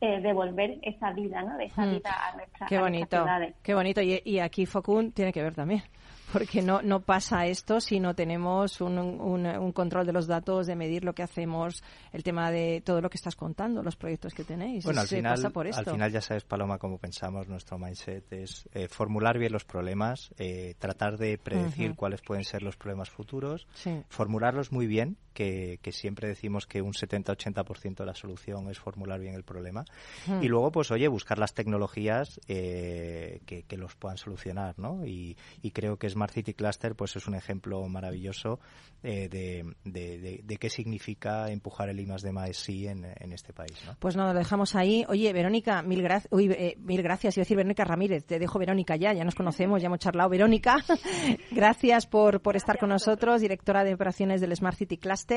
[0.00, 1.56] eh, devolver esa vida, ¿no?
[1.56, 1.90] De esa Mm.
[1.92, 3.54] vida a, nuestra, Qué a nuestras bonito, ciudades.
[3.62, 4.02] qué bonito.
[4.02, 5.82] Y, y aquí Focun tiene que ver también,
[6.32, 10.66] porque no, no pasa esto si no tenemos un, un- un control de los datos,
[10.66, 14.34] de medir lo que hacemos, el tema de todo lo que estás contando, los proyectos
[14.34, 14.84] que tenéis.
[14.84, 15.80] Bueno, al final, pasa por esto.
[15.90, 17.48] al final ya sabes, Paloma, cómo pensamos.
[17.48, 22.62] Nuestro mindset es eh, formular bien los problemas, eh, tratar de predecir cuáles pueden ser
[22.62, 24.02] los problemas futuros, Sí.
[24.08, 29.20] formularlos muy bien, que, que siempre decimos que un 70-80% de la solución es formular
[29.20, 29.84] bien el problema.
[30.26, 30.42] Hmm.
[30.42, 35.06] Y luego, pues oye, buscar las tecnologías eh, que, que los puedan solucionar, ¿no?
[35.06, 38.58] Y, y creo que Smart City Cluster pues es un ejemplo maravilloso
[39.04, 43.04] eh, de, de, de- de qué significa empujar el I más D más sí en,
[43.04, 43.94] en este país, ¿no?
[44.00, 45.04] Pues no, lo dejamos ahí.
[45.08, 47.36] Oye, Verónica, mil, gracias uy, eh, mil gracias.
[47.36, 48.24] Iba a decir Verónica Ramírez.
[48.24, 50.28] Te dejo Verónica ya, ya nos conocemos, ya hemos charlado.
[50.30, 50.78] Verónica,
[51.52, 55.27] gracias por, por estar con nosotros, directora de operaciones del Smart City Cluster.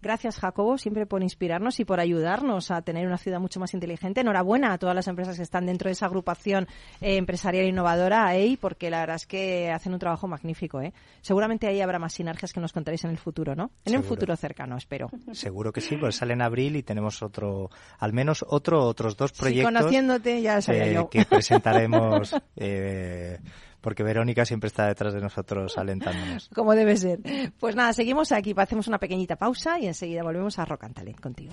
[0.00, 4.20] Gracias, Jacobo, siempre por inspirarnos y por ayudarnos a tener una ciudad mucho más inteligente.
[4.20, 6.66] Enhorabuena a todas las empresas que están dentro de esa agrupación
[7.00, 10.80] eh, empresarial innovadora, AEI, porque la verdad es que hacen un trabajo magnífico.
[10.80, 10.92] ¿eh?
[11.20, 13.70] Seguramente ahí habrá más sinergias que nos contaréis en el futuro, ¿no?
[13.84, 15.08] En un futuro cercano, espero.
[15.32, 19.30] Seguro que sí, pues sale en abril y tenemos otro, al menos otro, otros dos
[19.32, 21.08] Sí, proyectos conociéndote, ya sabía eh, yo.
[21.08, 23.38] que presentaremos, eh,
[23.82, 26.48] porque Verónica siempre está detrás de nosotros alentándonos.
[26.54, 27.20] Como debe ser.
[27.60, 30.86] Pues nada, seguimos aquí, hacemos una pequeñita pausa y enseguida volvemos a Rock
[31.20, 31.52] contigo.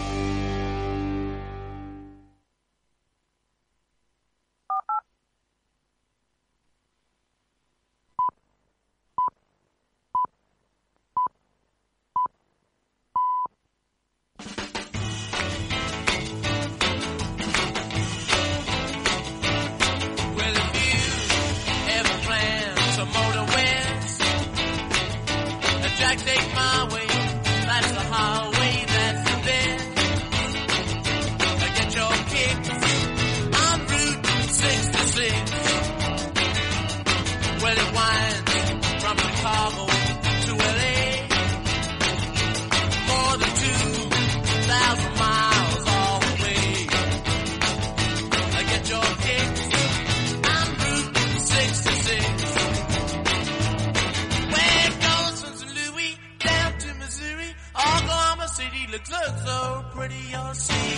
[58.61, 59.09] city looks
[59.45, 60.93] so pretty you'll see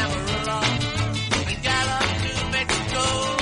[0.00, 0.60] Amarillo
[1.48, 3.37] and got up to Mexico.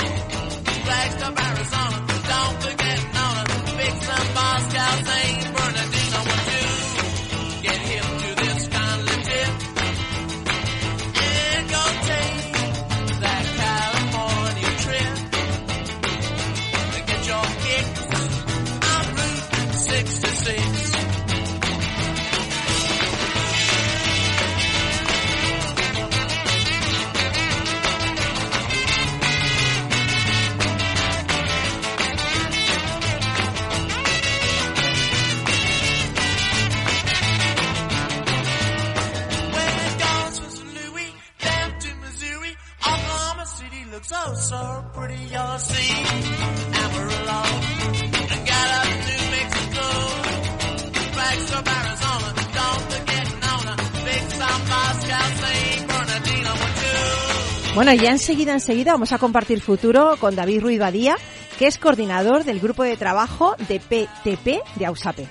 [57.87, 61.14] Bueno, ya enseguida, enseguida vamos a compartir futuro con David Ruiz Badía,
[61.57, 65.29] que es coordinador del grupo de trabajo de PTP de AUSAPE.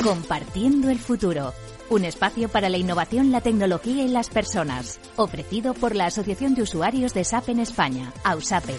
[0.00, 1.54] Compartiendo el futuro.
[1.90, 5.00] Un espacio para la innovación, la tecnología y las personas.
[5.16, 8.76] Ofrecido por la Asociación de Usuarios de SAP en España, AUSAPE.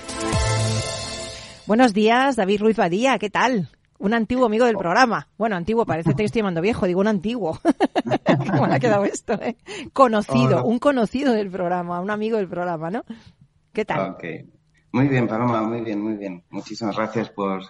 [1.65, 3.69] Buenos días, David Ruiz Badía, ¿qué tal?
[3.99, 5.27] Un antiguo amigo del programa.
[5.37, 7.59] Bueno, antiguo, parece que estoy llamando viejo, digo un antiguo.
[8.25, 9.33] ¿Qué mal ha quedado esto?
[9.33, 9.57] eh?
[9.93, 10.63] Conocido, Hola.
[10.63, 13.03] un conocido del programa, un amigo del programa, ¿no?
[13.73, 14.11] ¿Qué tal?
[14.11, 14.23] Ok.
[14.91, 16.43] Muy bien, Paloma, muy bien, muy bien.
[16.49, 17.61] Muchísimas gracias por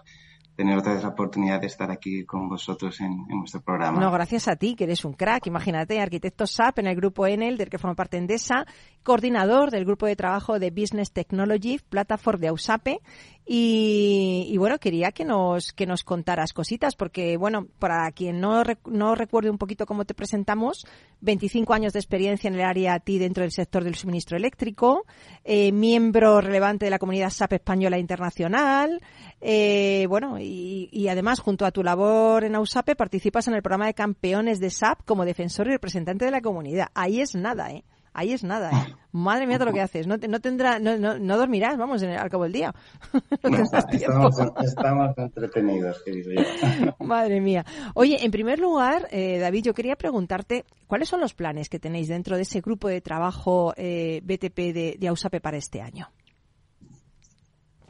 [0.57, 3.99] tener otra vez la oportunidad de estar aquí con vosotros en, en vuestro programa.
[3.99, 5.45] No, gracias a ti, que eres un crack.
[5.45, 8.65] Imagínate, arquitecto SAP en el grupo Enel, del que forma parte Endesa,
[9.03, 13.01] coordinador del grupo de trabajo de Business Technology, Platform de AUSAPE.
[13.49, 18.61] Y, y bueno, quería que nos, que nos contaras cositas, porque bueno, para quien no,
[18.85, 20.85] no recuerde un poquito cómo te presentamos,
[21.21, 25.05] 25 años de experiencia en el área TI dentro del sector del suministro eléctrico,
[25.45, 29.01] eh, miembro relevante de la comunidad SAP española internacional,
[29.39, 33.85] eh, bueno, y, y además junto a tu labor en AUSAPE participas en el programa
[33.87, 36.87] de campeones de SAP como defensor y representante de la comunidad.
[36.93, 37.83] Ahí es nada, ¿eh?
[38.13, 38.95] Ahí es nada, ¿eh?
[39.11, 40.07] Madre mía, todo lo que haces.
[40.07, 42.73] No, te- no tendrá, no, no, no dormirás, vamos, en el- al cabo del día.
[43.43, 44.29] No
[44.63, 46.95] estamos entretenidos, querido yo.
[47.05, 47.63] Madre mía.
[47.93, 52.07] Oye, en primer lugar, eh, David, yo quería preguntarte cuáles son los planes que tenéis
[52.07, 56.09] dentro de ese grupo de trabajo eh, BTP de, de AUSAPE para este año.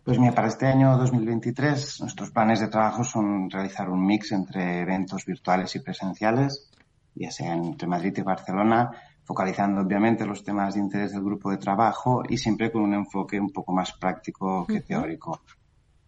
[0.08, 4.80] Pues mira, para este año 2023 nuestros planes de trabajo son realizar un mix entre
[4.80, 6.70] eventos virtuales y presenciales,
[7.14, 8.90] ya sea entre Madrid y Barcelona,
[9.26, 13.38] focalizando obviamente los temas de interés del grupo de trabajo y siempre con un enfoque
[13.38, 15.42] un poco más práctico que teórico.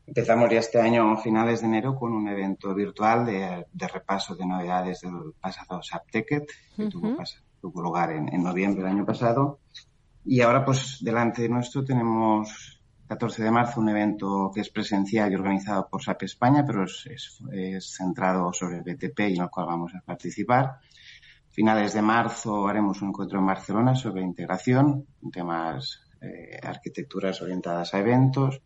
[0.07, 4.33] Empezamos ya este año a finales de enero con un evento virtual de, de repaso
[4.33, 6.45] de novedades del pasado SAPTECET,
[6.77, 9.59] que tuvo, pas- tuvo lugar en, en noviembre del año pasado.
[10.23, 12.78] Y ahora, pues, delante de nuestro tenemos
[13.09, 17.39] 14 de marzo un evento que es presencial y organizado por SAP España, pero es,
[17.79, 20.77] centrado sobre el BTP y en el cual vamos a participar.
[21.49, 27.99] Finales de marzo haremos un encuentro en Barcelona sobre integración, temas eh, arquitecturas orientadas a
[27.99, 28.61] eventos.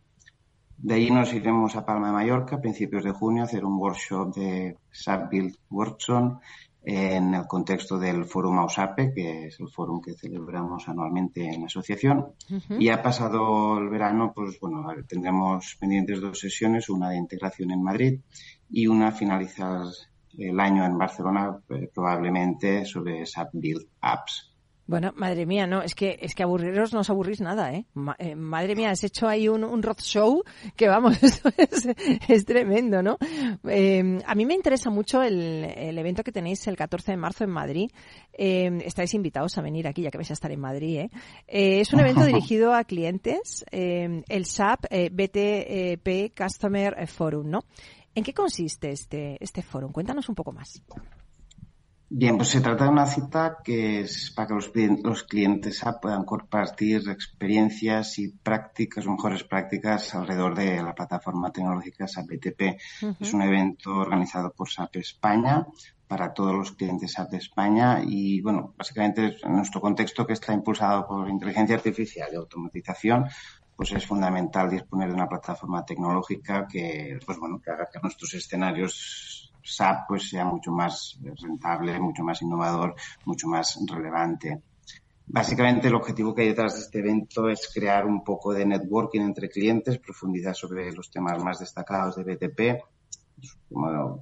[0.76, 3.78] De ahí nos iremos a Palma de Mallorca a principios de junio a hacer un
[3.78, 6.42] workshop de SAP Build Workshop
[6.84, 11.66] en el contexto del Fórum AUSAPE, que es el fórum que celebramos anualmente en la
[11.66, 12.32] asociación.
[12.78, 17.82] Y ha pasado el verano, pues bueno, tendremos pendientes dos sesiones, una de integración en
[17.82, 18.20] Madrid
[18.70, 19.86] y una finalizar
[20.38, 24.53] el año en Barcelona, eh, probablemente sobre SAP Build Apps.
[24.86, 27.86] Bueno, madre mía, no, es que es que aburriros no os aburrís nada, ¿eh?
[27.94, 30.42] Ma- eh, madre mía, has hecho ahí un, un show
[30.76, 31.88] que vamos, esto es,
[32.28, 33.16] es tremendo, ¿no?
[33.66, 37.44] Eh, a mí me interesa mucho el, el evento que tenéis el 14 de marzo
[37.44, 37.90] en Madrid.
[38.36, 41.10] Eh, estáis invitados a venir aquí, ya que vais a estar en Madrid, ¿eh?
[41.48, 47.60] Eh, es un evento dirigido a clientes, eh, el SAP eh, BTP Customer Forum, ¿no?
[48.14, 49.90] ¿En qué consiste este, este foro?
[49.90, 50.82] Cuéntanos un poco más.
[52.10, 54.70] Bien, pues se trata de una cita que es para que los,
[55.02, 61.50] los clientes SAP puedan compartir experiencias y prácticas, o mejores prácticas alrededor de la plataforma
[61.50, 62.60] tecnológica SAP BTP.
[63.20, 65.66] Es un evento organizado por SAP España
[66.06, 70.52] para todos los clientes SAP de España y, bueno, básicamente en nuestro contexto que está
[70.52, 73.26] impulsado por inteligencia artificial y automatización,
[73.74, 78.34] pues es fundamental disponer de una plataforma tecnológica que, pues bueno, que haga que nuestros
[78.34, 84.60] escenarios SAP pues sea mucho más rentable, mucho más innovador, mucho más relevante.
[85.26, 89.22] Básicamente el objetivo que hay detrás de este evento es crear un poco de networking
[89.22, 92.84] entre clientes, profundizar sobre los temas más destacados de BTP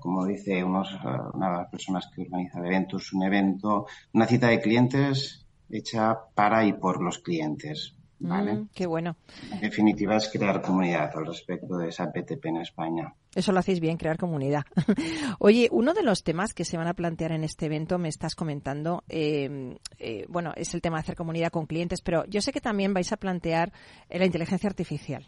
[0.00, 0.88] como, dice unos,
[1.34, 5.46] una de las personas que organiza el evento, es un evento, una cita de clientes
[5.70, 7.94] hecha para y por los clientes.
[8.22, 8.54] ¿Vale?
[8.54, 9.16] Mm, qué bueno.
[9.50, 13.14] En definitiva, es crear comunidad al respecto de esa BTP en España.
[13.34, 14.64] Eso lo hacéis bien, crear comunidad.
[15.38, 18.34] Oye, uno de los temas que se van a plantear en este evento, me estás
[18.34, 22.52] comentando, eh, eh, bueno, es el tema de hacer comunidad con clientes, pero yo sé
[22.52, 23.72] que también vais a plantear
[24.08, 25.26] eh, la inteligencia artificial.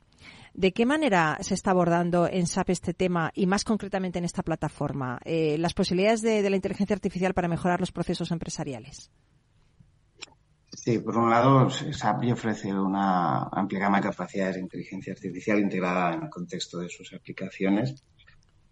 [0.54, 4.42] ¿De qué manera se está abordando en SAP este tema y más concretamente en esta
[4.42, 5.18] plataforma?
[5.24, 9.11] Eh, las posibilidades de, de la inteligencia artificial para mejorar los procesos empresariales.
[10.76, 16.14] Sí, por un lado, SAP ofrece una amplia gama de capacidades de inteligencia artificial integrada
[16.14, 18.04] en el contexto de sus aplicaciones.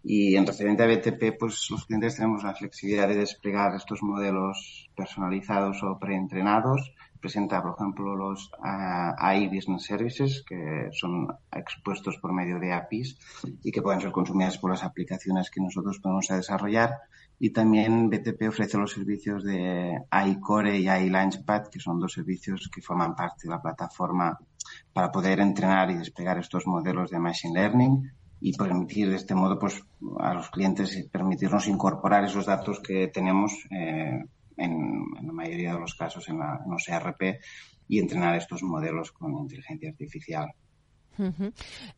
[0.03, 4.89] Y en referente a BTP, pues los clientes tenemos la flexibilidad de desplegar estos modelos
[4.95, 6.93] personalizados o preentrenados.
[7.23, 13.17] Presenta, por ejemplo, los uh, AI Business Services, que son expuestos por medio de APIs
[13.63, 16.97] y que pueden ser consumidas por las aplicaciones que nosotros podemos desarrollar.
[17.39, 22.11] Y también BTP ofrece los servicios de AI Core y AI Launchpad, que son dos
[22.11, 24.37] servicios que forman parte de la plataforma
[24.91, 29.57] para poder entrenar y desplegar estos modelos de Machine Learning y permitir de este modo
[29.57, 29.81] pues
[30.19, 34.25] a los clientes permitirnos incorporar esos datos que tenemos eh,
[34.57, 37.39] en, la mayoría de los casos en, la, en los ERP
[37.87, 40.53] y entrenar estos modelos con inteligencia artificial.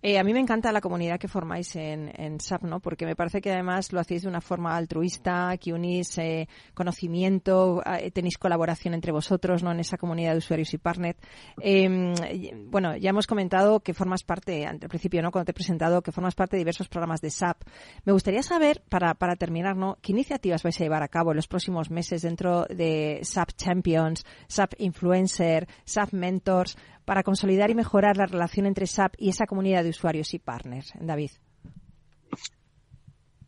[0.02, 2.80] Eh, a mí me encanta la comunidad que formáis en, SAP, ¿no?
[2.80, 7.82] Porque me parece que además lo hacéis de una forma altruista, que unís eh, conocimiento,
[7.86, 9.72] eh, tenéis colaboración entre vosotros, ¿no?
[9.72, 11.18] En esa comunidad de usuarios y partners.
[11.62, 15.32] Eh, bueno, ya hemos comentado que formas parte, al principio, ¿no?
[15.32, 17.64] Cuando te he presentado, que formas parte de diversos programas de SAP.
[18.04, 19.98] Me gustaría saber, para, para terminar, ¿no?
[20.02, 24.26] ¿Qué iniciativas vais a llevar a cabo en los próximos meses dentro de SAP Champions,
[24.48, 29.84] SAP Influencer, SAP Mentors, para consolidar y mejorar la relación entre SAP y esa comunidad
[29.84, 31.32] de usuarios y partners, David?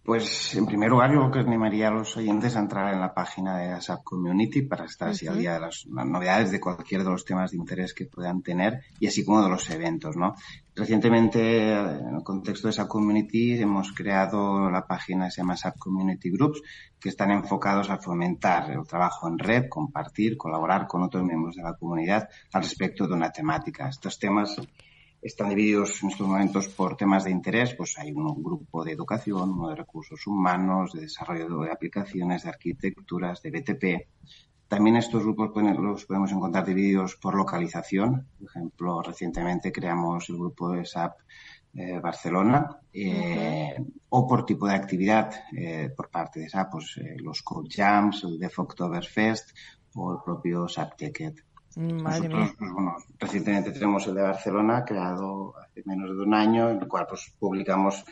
[0.08, 3.58] Pues en primer lugar yo que animaría a los oyentes a entrar en la página
[3.58, 5.34] de la SAP Community para estar así uh -huh.
[5.34, 8.42] al día de las, las, novedades de cualquier de los temas de interés que puedan
[8.42, 10.36] tener y así como de los eventos, ¿no?
[10.74, 15.78] Recientemente, en el contexto de SAP Community, hemos creado la página que se llama SAP
[15.78, 16.62] Community Groups,
[16.98, 21.64] que están enfocados a fomentar el trabajo en red, compartir, colaborar con otros miembros de
[21.64, 23.90] la comunidad al respecto de una temática.
[23.90, 24.56] Estos temas
[25.22, 29.52] están divididos en estos momentos por temas de interés, pues hay un grupo de educación,
[29.52, 34.08] uno de recursos humanos, de desarrollo de aplicaciones, de arquitecturas, de BTP.
[34.68, 38.28] También estos grupos los podemos encontrar divididos por localización.
[38.38, 41.14] Por ejemplo, recientemente creamos el grupo de SAP
[41.74, 43.76] eh, Barcelona eh,
[44.10, 48.40] o por tipo de actividad eh, por parte de SAP, pues los Code Jams, el
[48.40, 49.52] Def Oktoberfest
[49.96, 51.47] o el propio SAP Ticket.
[51.78, 56.72] Madre Nosotros, pues, bueno, recientemente tenemos el de Barcelona, creado hace menos de un año,
[56.72, 58.04] en el cual pues, publicamos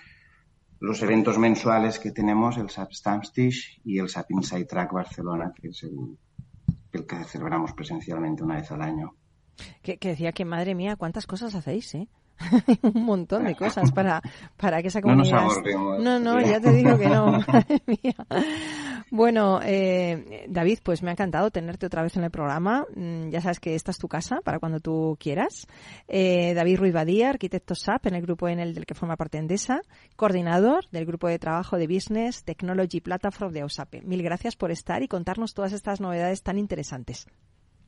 [0.80, 5.70] los eventos mensuales que tenemos, el SAP Stampstitch y el SAP Inside Track Barcelona, que
[5.70, 6.16] es el,
[6.92, 9.16] el, que celebramos presencialmente una vez al año.
[9.82, 12.08] Que, que decía que, madre mía, cuántas cosas hacéis, ¿eh?
[12.84, 14.22] un montón de cosas para,
[14.58, 15.38] para que esa comunidad...
[15.38, 18.16] No, nos aburrimos, no, no, ya te digo que no, madre mía.
[19.12, 22.86] Bueno, eh, David, pues me ha encantado tenerte otra vez en el programa.
[22.96, 25.68] Mm, ya sabes que esta es tu casa para cuando tú quieras.
[26.08, 29.38] Eh, David Ruiz Badía, arquitecto SAP en el grupo en el del que forma parte
[29.38, 29.82] Endesa,
[30.16, 34.02] coordinador del grupo de trabajo de Business Technology Platform de AUSAPE.
[34.02, 37.28] Mil gracias por estar y contarnos todas estas novedades tan interesantes.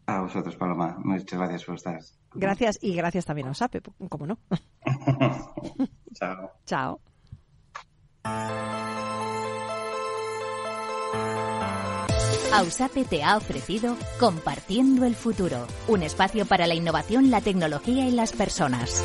[0.06, 0.98] A vosotros, Paloma.
[1.04, 2.00] Muchas gracias por estar.
[2.34, 4.40] Gracias y gracias también a OSAPE, como no.
[6.14, 6.52] Chao.
[6.66, 7.02] Chao.
[12.54, 18.12] Ausape te ha ofrecido Compartiendo el Futuro, un espacio para la innovación, la tecnología y
[18.12, 19.04] las personas.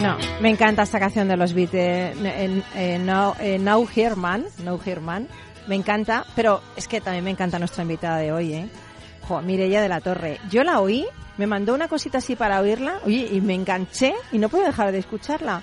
[0.00, 4.44] Bueno, me encanta esta canción de los Beatles, eh, eh, Now, eh, Now Here Man,
[4.62, 5.26] Now Here Man.
[5.66, 8.68] Me encanta, pero es que también me encanta nuestra invitada de hoy, ¿eh?
[9.22, 10.38] Jo, Mireia de la Torre.
[10.50, 11.04] Yo la oí,
[11.36, 14.92] me mandó una cosita así para oírla, oye, y me enganché y no puedo dejar
[14.92, 15.62] de escucharla.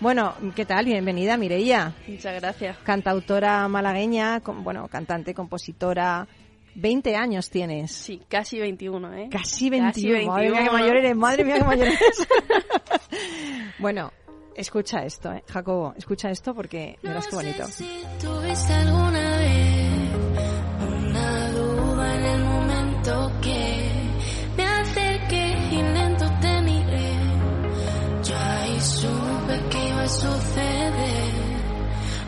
[0.00, 0.86] Bueno, ¿qué tal?
[0.86, 1.92] Bienvenida, Mireia.
[2.08, 2.76] Muchas gracias.
[2.78, 6.26] Cantautora malagueña, com- bueno, cantante, compositora.
[6.76, 7.90] 20 años tienes.
[7.92, 9.28] Sí, casi 21, ¿eh?
[9.30, 10.26] Casi 21.
[10.26, 10.72] Madre mía, qué 21.
[10.72, 11.16] mayor eres.
[11.16, 12.28] Madre mía, qué mayor eres.
[13.78, 14.12] bueno,
[14.54, 15.42] escucha esto, ¿eh?
[15.48, 17.64] Jacobo, escucha esto porque verás qué bonito.
[18.20, 20.10] ¿Tuviste alguna vez
[20.88, 23.90] una duda en el momento que
[24.56, 27.12] me acerqué y lento te miré?
[28.22, 31.46] Yo ahí supe que iba a suceder.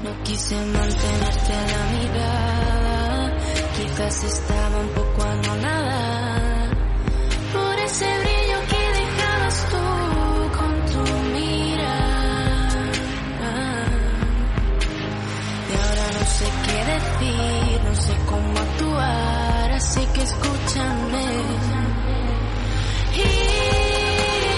[0.04, 2.57] No quise mantenerte a la mirada,
[3.98, 6.70] quizás estaba un poco anonada
[7.52, 9.84] por ese brillo que dejabas tú
[10.56, 11.02] con tu
[11.34, 12.84] mirada.
[15.68, 21.26] Y ahora no sé qué decir, no sé cómo actuar, así que escúchame.
[23.14, 23.28] Y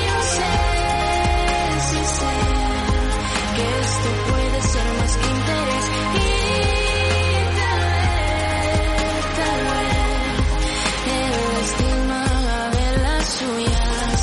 [0.07, 0.53] yo sé,
[1.88, 2.34] sí sé,
[3.57, 4.39] que esto puede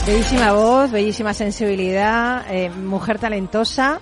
[0.07, 3.99] Bellísima voz, bellísima sensibilidad, eh, mujer talentosa.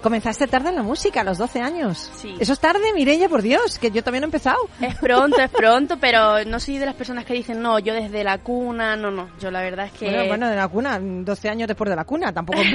[0.00, 2.10] Comenzaste tarde en la música, a los 12 años.
[2.16, 2.34] Sí.
[2.38, 4.58] Eso es tarde, Mireia, por Dios, que yo también he empezado.
[4.80, 8.22] Es pronto, es pronto, pero no soy de las personas que dicen, no, yo desde
[8.24, 9.28] la cuna, no, no.
[9.40, 10.06] Yo la verdad es que...
[10.06, 12.60] Bueno, bueno, de la cuna, 12 años después de la cuna, tampoco.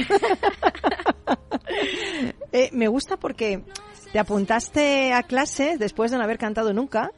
[2.52, 3.62] Eh, me gusta porque
[4.12, 7.10] te apuntaste a clases después de no haber cantado nunca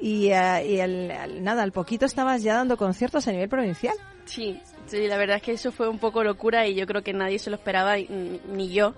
[0.00, 3.94] y, al- nada, al poquito estabas ya dando conciertos a nivel provincial.
[4.24, 7.12] Sí, sí, la verdad es que eso fue un poco locura y yo creo que
[7.12, 8.94] nadie se lo esperaba, y- ni yo.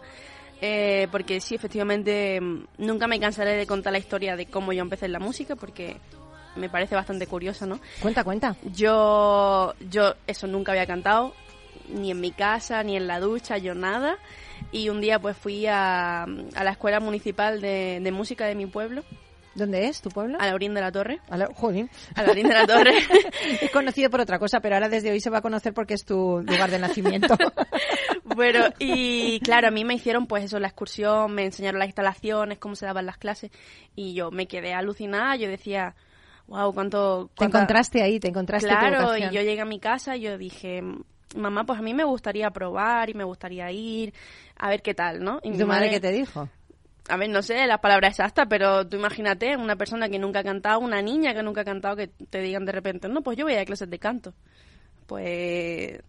[0.60, 4.82] Eh, porque sí, efectivamente, mm, nunca me cansaré de contar la historia de cómo yo
[4.82, 5.96] empecé en la música, porque
[6.56, 7.78] me parece bastante curiosa, ¿no?
[8.00, 8.56] Cuenta, cuenta.
[8.74, 11.32] Yo, yo eso nunca había cantado,
[11.88, 14.18] ni en mi casa, ni en la ducha, yo nada.
[14.72, 18.66] Y un día pues fui a, a la escuela municipal de, de música de mi
[18.66, 19.04] pueblo,
[19.58, 20.38] ¿Dónde es tu pueblo?
[20.40, 21.20] a la Orín de la Torre.
[21.28, 21.90] A la- Jolín.
[22.14, 22.92] A la Orín de la Torre.
[23.60, 26.04] Es conocido por otra cosa, pero ahora desde hoy se va a conocer porque es
[26.04, 27.36] tu lugar de nacimiento.
[28.24, 32.58] Bueno, y claro, a mí me hicieron pues eso, la excursión, me enseñaron las instalaciones,
[32.58, 33.50] cómo se daban las clases,
[33.96, 35.96] y yo me quedé alucinada, yo decía,
[36.46, 37.30] wow, cuánto...
[37.36, 40.38] te encontraste ahí, te encontraste tu Claro, y yo llegué a mi casa y yo
[40.38, 40.82] dije,
[41.34, 44.14] mamá, pues a mí me gustaría probar y me gustaría ir,
[44.56, 45.40] a ver qué tal, ¿no?
[45.42, 46.48] ¿Y tu madre qué te dijo?
[47.08, 50.44] A ver, no sé las palabras exactas, pero tú imagínate una persona que nunca ha
[50.44, 53.44] cantado, una niña que nunca ha cantado, que te digan de repente, no, pues yo
[53.44, 54.34] voy a clases de canto.
[55.06, 56.02] Pues,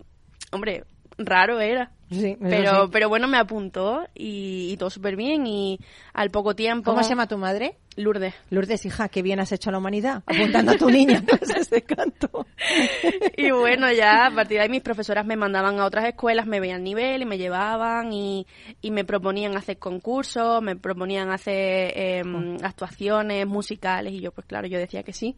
[0.52, 0.84] hombre,
[1.20, 1.92] raro era.
[2.10, 2.90] Sí, Pero, sí.
[2.92, 5.80] pero bueno, me apuntó y, y todo súper bien y
[6.12, 6.90] al poco tiempo...
[6.90, 7.76] ¿Cómo se llama tu madre?
[7.98, 8.34] Lourdes.
[8.50, 11.84] Lourdes, hija, qué bien has hecho a la humanidad, apuntando a tu niña clases de
[11.84, 12.48] canto.
[13.38, 16.60] Y bueno, ya a partir de ahí mis profesoras me mandaban a otras escuelas, me
[16.60, 18.48] veían nivel y me llevaban y,
[18.82, 24.68] y me proponían hacer concursos, me proponían hacer em, actuaciones musicales y yo pues claro,
[24.68, 25.36] yo decía que sí.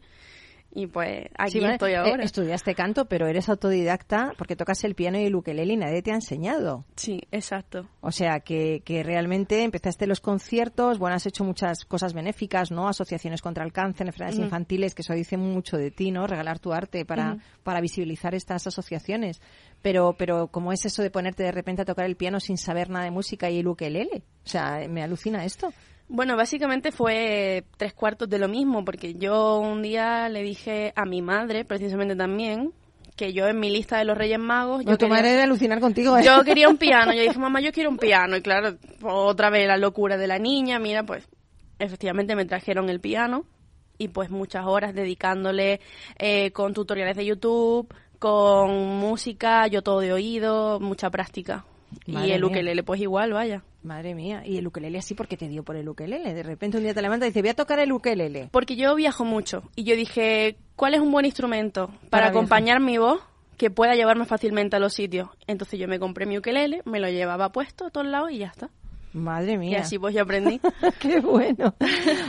[0.74, 2.24] Y pues aquí Sí, estoy Eh, ahora.
[2.24, 6.12] estudiaste canto, pero eres autodidacta porque tocas el piano y el ukelele y nadie te
[6.12, 6.86] ha enseñado.
[6.96, 7.86] Sí, exacto.
[8.00, 12.88] O sea, que, que realmente empezaste los conciertos, bueno, has hecho muchas cosas benéficas, ¿no?
[12.88, 16.26] Asociaciones contra el cáncer, enfermedades infantiles, que eso dice mucho de ti, ¿no?
[16.26, 19.42] Regalar tu arte para, para visibilizar estas asociaciones.
[19.82, 22.88] Pero, pero, ¿cómo es eso de ponerte de repente a tocar el piano sin saber
[22.88, 24.22] nada de música y el ukelele?
[24.44, 25.70] O sea, me alucina esto.
[26.14, 31.06] Bueno, básicamente fue tres cuartos de lo mismo, porque yo un día le dije a
[31.06, 32.74] mi madre, precisamente también,
[33.16, 34.84] que yo en mi lista de los Reyes Magos...
[34.84, 36.22] Yo tu quería- madre debe alucinar contigo, ¿eh?
[36.22, 37.14] Yo quería un piano.
[37.14, 38.36] Yo dije, mamá, yo quiero un piano.
[38.36, 40.78] Y claro, otra vez la locura de la niña.
[40.78, 41.26] Mira, pues
[41.78, 43.44] efectivamente me trajeron el piano
[43.96, 45.80] y pues muchas horas dedicándole
[46.18, 47.88] eh, con tutoriales de YouTube,
[48.18, 51.64] con música, yo todo de oído, mucha práctica.
[52.06, 52.48] Madre y el mía.
[52.50, 53.62] ukelele pues igual, vaya.
[53.82, 56.34] Madre mía, y el ukelele así porque te dio por el ukelele.
[56.34, 58.48] De repente un día te levantas y dices, voy a tocar el ukelele.
[58.52, 62.80] Porque yo viajo mucho y yo dije, ¿cuál es un buen instrumento para, Para acompañar
[62.80, 63.20] mi voz
[63.56, 65.28] que pueda llevarme fácilmente a los sitios?
[65.46, 68.46] Entonces yo me compré mi ukelele, me lo llevaba puesto a todos lados y ya
[68.48, 68.70] está.
[69.14, 69.80] Madre Y mía.
[69.80, 70.58] así pues yo aprendí.
[71.00, 71.74] Qué bueno.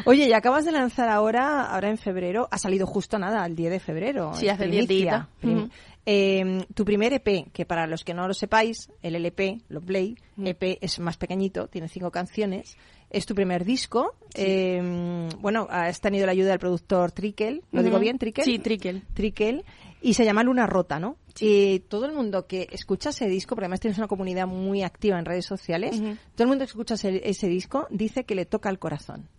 [0.06, 3.72] Oye, y acabas de lanzar ahora, ahora en febrero, ha salido justo nada, el 10
[3.72, 4.34] de febrero.
[4.34, 5.12] Sí, hace 10 primicia.
[5.12, 5.28] días.
[5.40, 5.70] Prim- Ujú.
[6.06, 10.18] Eh, tu primer EP, que para los que no lo sepáis, el LP, lo Play,
[10.44, 12.78] EP es más pequeñito, tiene cinco canciones.
[13.10, 14.16] Es tu primer disco.
[14.34, 17.64] Eh, bueno, has tenido la ayuda del productor Trickel.
[17.72, 18.44] ¿Lo digo bien, Trickel?
[18.44, 19.04] Sí, Trickel.
[19.14, 19.64] Trickel.
[20.02, 21.18] Y se llama Luna Rota, ¿no?
[21.40, 25.18] Y todo el mundo que escucha ese disco, porque además tienes una comunidad muy activa
[25.20, 28.70] en redes sociales, todo el mundo que escucha ese, ese disco dice que le toca
[28.70, 29.30] el corazón.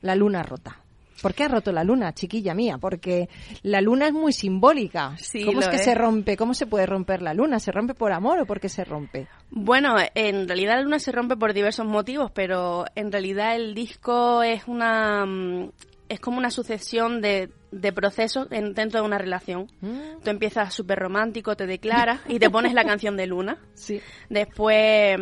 [0.00, 0.83] La luna rota.
[1.22, 2.78] ¿Por qué ha roto la luna, chiquilla mía?
[2.78, 3.28] Porque
[3.62, 5.16] la luna es muy simbólica.
[5.18, 5.84] Sí, ¿Cómo es que es.
[5.84, 6.36] se rompe?
[6.36, 7.58] ¿Cómo se puede romper la luna?
[7.60, 9.26] ¿Se rompe por amor o por qué se rompe?
[9.50, 14.42] Bueno, en realidad la luna se rompe por diversos motivos, pero en realidad el disco
[14.42, 15.70] es una mm,
[16.08, 19.70] es como una sucesión de, de procesos en- dentro de una relación.
[19.80, 20.20] Mm.
[20.22, 23.56] Tú empiezas súper romántico, te declaras y te pones la canción de Luna.
[23.72, 24.00] Sí.
[24.28, 25.16] Después,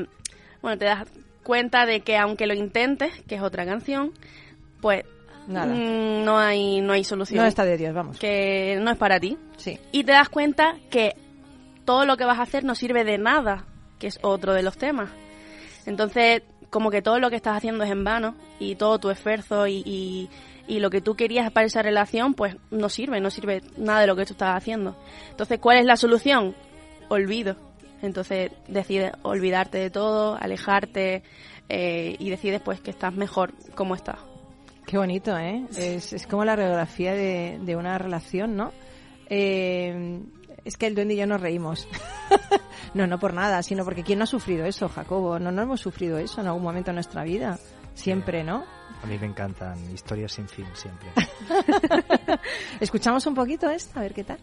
[0.60, 1.06] bueno, te das
[1.44, 4.12] cuenta de que aunque lo intentes, que es otra canción,
[4.80, 5.04] pues
[5.46, 5.74] Nada.
[5.74, 7.40] mm, no hay no hay solución.
[7.42, 8.18] No está de Dios, vamos.
[8.18, 9.36] Que no es para ti.
[9.56, 9.78] Sí.
[9.90, 11.14] Y te das cuenta que
[11.84, 13.64] todo lo que vas a hacer no sirve de nada,
[13.98, 15.10] que es otro de los temas.
[15.86, 19.66] Entonces, como que todo lo que estás haciendo es en vano y todo tu esfuerzo
[19.66, 20.30] y, y,
[20.66, 24.06] y lo que tú querías para esa relación, pues no sirve, no sirve nada de
[24.06, 24.96] lo que tú estás haciendo.
[25.30, 26.54] Entonces, ¿cuál es la solución?
[27.08, 27.56] Olvido.
[28.00, 31.22] Entonces, decides olvidarte de todo, alejarte
[31.68, 34.18] eh, y decides pues que estás mejor como estás.
[34.86, 35.64] Qué bonito, ¿eh?
[35.76, 38.72] Es, es como la radiografía de, de una relación, ¿no?
[39.28, 40.20] Eh,
[40.64, 41.88] es que el duende y yo nos reímos.
[42.94, 45.38] no, no por nada, sino porque ¿quién no ha sufrido eso, Jacobo?
[45.38, 47.58] No, no hemos sufrido eso en algún momento de nuestra vida.
[47.94, 48.64] Siempre, ¿no?
[49.02, 51.08] A mí me encantan historias sin fin, siempre.
[52.80, 54.38] Escuchamos un poquito esta, a ver qué tal.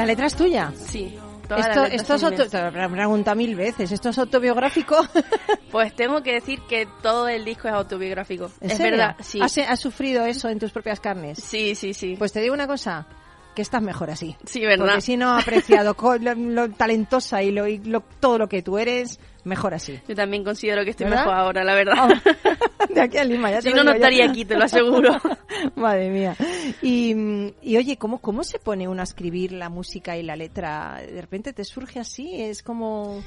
[0.00, 0.72] ¿La letra es tuya?
[0.76, 1.18] Sí.
[1.56, 2.46] Esto, esto es auto...
[2.48, 3.90] Te lo he preguntado mil veces.
[3.90, 4.96] ¿Esto es autobiográfico?
[5.70, 8.50] Pues tengo que decir que todo el disco es autobiográfico.
[8.60, 8.90] ¿En es serio?
[8.98, 9.38] verdad, sí.
[9.40, 11.38] ¿Has, has sufrido eso en tus propias carnes?
[11.40, 12.16] Sí, sí, sí.
[12.18, 13.06] Pues te digo una cosa,
[13.54, 14.36] que estás mejor así.
[14.44, 14.86] sí, verdad.
[14.86, 18.78] Porque si no apreciado lo, lo talentosa y, lo, y lo- todo lo que tú
[18.78, 20.00] eres, mejor así.
[20.08, 21.24] Yo también considero que estoy ¿Verdad?
[21.24, 22.08] mejor ahora, la verdad.
[22.88, 25.16] De aquí a Lima, ya si no, no estaría aquí, te lo aseguro.
[25.76, 26.36] Madre mía.
[26.82, 27.14] Y,
[27.62, 31.00] y oye, ¿cómo, ¿cómo se pone uno a escribir la música y la letra?
[31.00, 33.22] De repente te surge así, es como...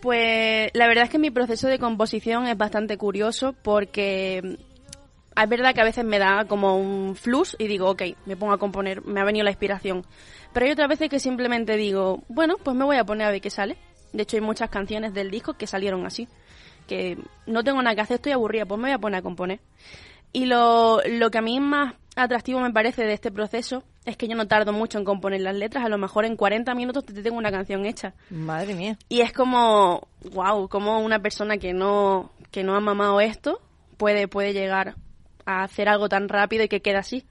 [0.00, 5.48] Pues la verdad es que mi proceso de composición es bastante curioso porque mm, es
[5.48, 8.58] verdad que a veces me da como un flux y digo, ok, me pongo a
[8.58, 10.04] componer, me ha venido la inspiración.
[10.52, 13.40] Pero hay otras veces que simplemente digo, bueno, pues me voy a poner a ver
[13.40, 13.76] qué sale.
[14.12, 16.28] De hecho, hay muchas canciones del disco que salieron así.
[16.86, 19.60] Que no tengo nada que hacer, estoy aburrida, pues me voy a poner a componer.
[20.32, 24.26] Y lo, lo que a mí más atractivo me parece de este proceso es que
[24.26, 27.22] yo no tardo mucho en componer las letras, a lo mejor en 40 minutos te
[27.22, 28.14] tengo una canción hecha.
[28.30, 28.98] Madre mía.
[29.08, 33.60] Y es como, wow, como una persona que no, que no ha mamado esto
[33.96, 34.94] puede, puede llegar
[35.44, 37.24] a hacer algo tan rápido y que queda así.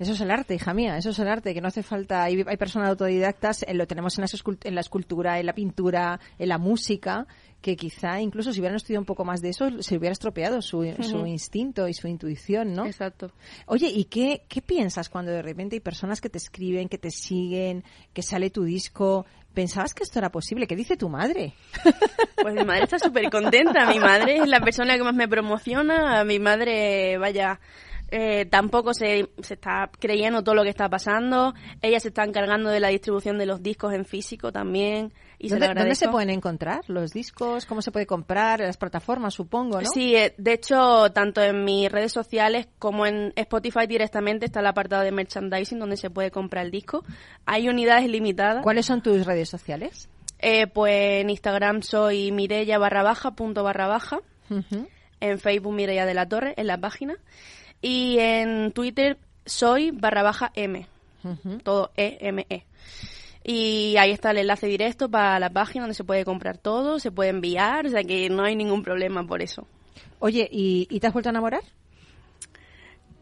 [0.00, 2.42] Eso es el arte, hija mía, eso es el arte, que no hace falta, hay,
[2.46, 6.48] hay personas autodidactas, eh, lo tenemos en, las en la escultura, en la pintura, en
[6.48, 7.26] la música,
[7.60, 10.90] que quizá incluso si hubieran estudiado un poco más de eso, se hubiera estropeado su,
[11.02, 12.86] su instinto y su intuición, ¿no?
[12.86, 13.30] Exacto.
[13.66, 17.10] Oye, ¿y qué, qué piensas cuando de repente hay personas que te escriben, que te
[17.10, 17.84] siguen,
[18.14, 19.26] que sale tu disco?
[19.52, 20.66] ¿Pensabas que esto era posible?
[20.66, 21.54] ¿Qué dice tu madre?
[22.40, 23.84] Pues mi madre está súper contenta.
[23.92, 26.24] Mi madre es la persona que más me promociona.
[26.24, 27.60] Mi madre, vaya,
[28.10, 31.54] eh, tampoco se, se está creyendo todo lo que está pasando.
[31.82, 35.12] Ella se está encargando de la distribución de los discos en físico también.
[35.38, 36.04] Y se ¿Dónde, dónde agradezco.
[36.04, 37.64] se pueden encontrar los discos?
[37.64, 38.60] ¿Cómo se puede comprar?
[38.60, 39.88] En las plataformas, supongo, ¿no?
[39.88, 44.66] Sí, eh, de hecho, tanto en mis redes sociales como en Spotify directamente está el
[44.66, 47.04] apartado de merchandising donde se puede comprar el disco.
[47.46, 48.62] Hay unidades limitadas.
[48.62, 50.08] ¿Cuáles son tus redes sociales?
[50.40, 54.18] Eh, pues en Instagram soy Mireya barra baja, punto barra baja.
[55.20, 57.16] En Facebook Mireya de la Torre, en la página.
[57.82, 60.86] Y en Twitter soy barra baja M.
[61.62, 62.64] Todo E, M, E.
[63.42, 67.10] Y ahí está el enlace directo para la página donde se puede comprar todo, se
[67.10, 69.66] puede enviar, o sea que no hay ningún problema por eso.
[70.18, 71.62] Oye, ¿y, y te has vuelto a enamorar?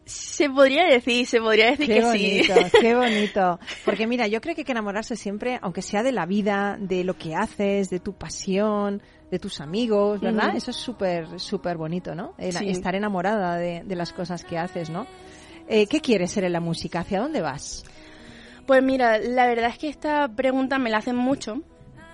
[0.03, 2.71] Se podría decir, se podría decir Qué que bonito, sí.
[2.81, 3.59] qué bonito.
[3.85, 7.03] Porque mira, yo creo que hay que enamorarse siempre, aunque sea de la vida, de
[7.03, 9.01] lo que haces, de tu pasión,
[9.31, 10.55] de tus amigos, ¿verdad?
[10.55, 12.33] Eso es súper, súper bonito, ¿no?
[12.37, 12.69] El- Sí.
[12.69, 15.05] Estar enamorada de, de las cosas que haces, ¿no?
[15.67, 17.01] Eh, ¿Qué quieres ser en la música?
[17.01, 17.83] ¿Hacia dónde vas?
[18.65, 21.61] Pues mira, la verdad es que esta pregunta me la hacen mucho.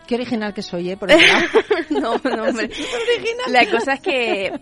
[0.07, 0.97] Qué original que soy, ¿eh?
[0.97, 1.09] Por
[1.89, 2.69] no, no, hombre.
[3.47, 4.59] La cosa es que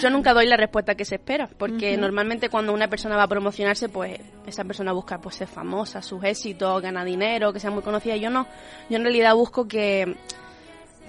[0.00, 3.28] yo nunca doy la respuesta que se espera, porque normalmente cuando una persona va a
[3.28, 7.82] promocionarse, pues esa persona busca pues ser famosa, sus éxitos, ganar dinero, que sea muy
[7.82, 8.16] conocida.
[8.16, 8.46] Yo no,
[8.88, 10.16] yo en realidad busco que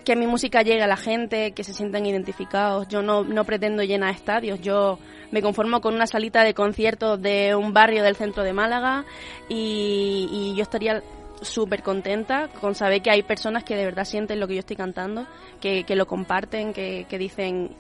[0.04, 2.88] que mi música llegue a la gente, que se sientan identificados.
[2.88, 5.00] Yo no, no pretendo llenar estadios, yo
[5.32, 9.06] me conformo con una salita de conciertos de un barrio del centro de Málaga
[9.50, 11.02] y, yo estaría
[11.42, 14.76] súper contenta con saber que hay personas que de verdad sienten lo que yo estoy
[14.76, 15.26] cantando,
[15.60, 17.76] que, que lo comparten, que, que dicen,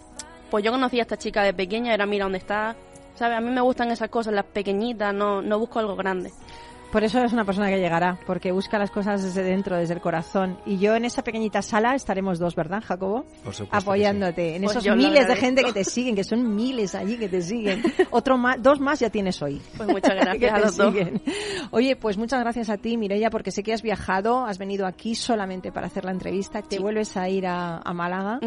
[0.50, 2.76] pues yo conocí a esta chica de pequeña, ahora mira dónde está.
[3.16, 3.38] ¿Sabes?
[3.38, 6.32] A mí me gustan esas cosas, las pequeñitas, no, no busco algo grande.
[6.92, 10.02] Por eso eres una persona que llegará, porque busca las cosas desde dentro, desde el
[10.02, 10.58] corazón.
[10.66, 13.24] Y yo en esa pequeñita sala estaremos dos, ¿verdad, Jacobo?
[13.44, 16.94] Por supuesto Apoyándote en Pues esos miles de gente que te siguen, que son miles
[16.96, 17.82] allí que te siguen.
[18.12, 19.62] Otro más, dos más ya tienes hoy.
[19.78, 20.96] Pues muchas que gracias a te los dos.
[21.72, 25.16] Oye, pues muchas gracias a ti, Mireia, porque sé que has viajado, has venido aquí
[25.16, 26.82] solamente para hacer la entrevista, te Sí.
[26.82, 28.40] vuelves a ir a, a Málaga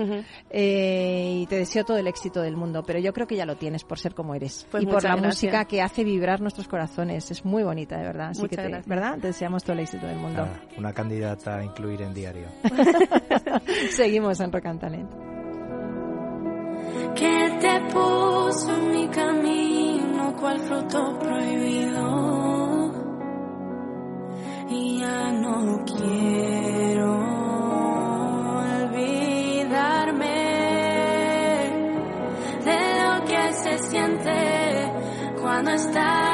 [0.50, 3.56] eh, y te deseo todo el éxito del mundo, pero yo creo que ya lo
[3.56, 5.26] tienes por ser como eres Pues y por la gracias.
[5.26, 7.30] música que hace vibrar nuestros corazones.
[7.30, 8.33] Es muy bonita, de verdad.
[8.34, 8.82] Así Muchas que te.
[8.88, 9.18] ¿verdad?
[9.20, 10.44] Te deseamos todo el éxito del mundo.
[10.44, 12.46] Nada, una candidata a incluir en diario.
[13.90, 15.10] Seguimos en Rock and Talent.
[17.14, 22.92] que te puso en mi camino cual fruto prohibido
[24.68, 27.14] y ya no quiero
[30.24, 30.38] olvidarme
[32.64, 34.92] de lo que se siente
[35.40, 36.33] cuando estás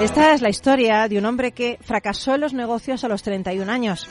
[0.00, 3.72] Esta es la historia de un hombre que fracasó en los negocios a los 31
[3.72, 4.06] años.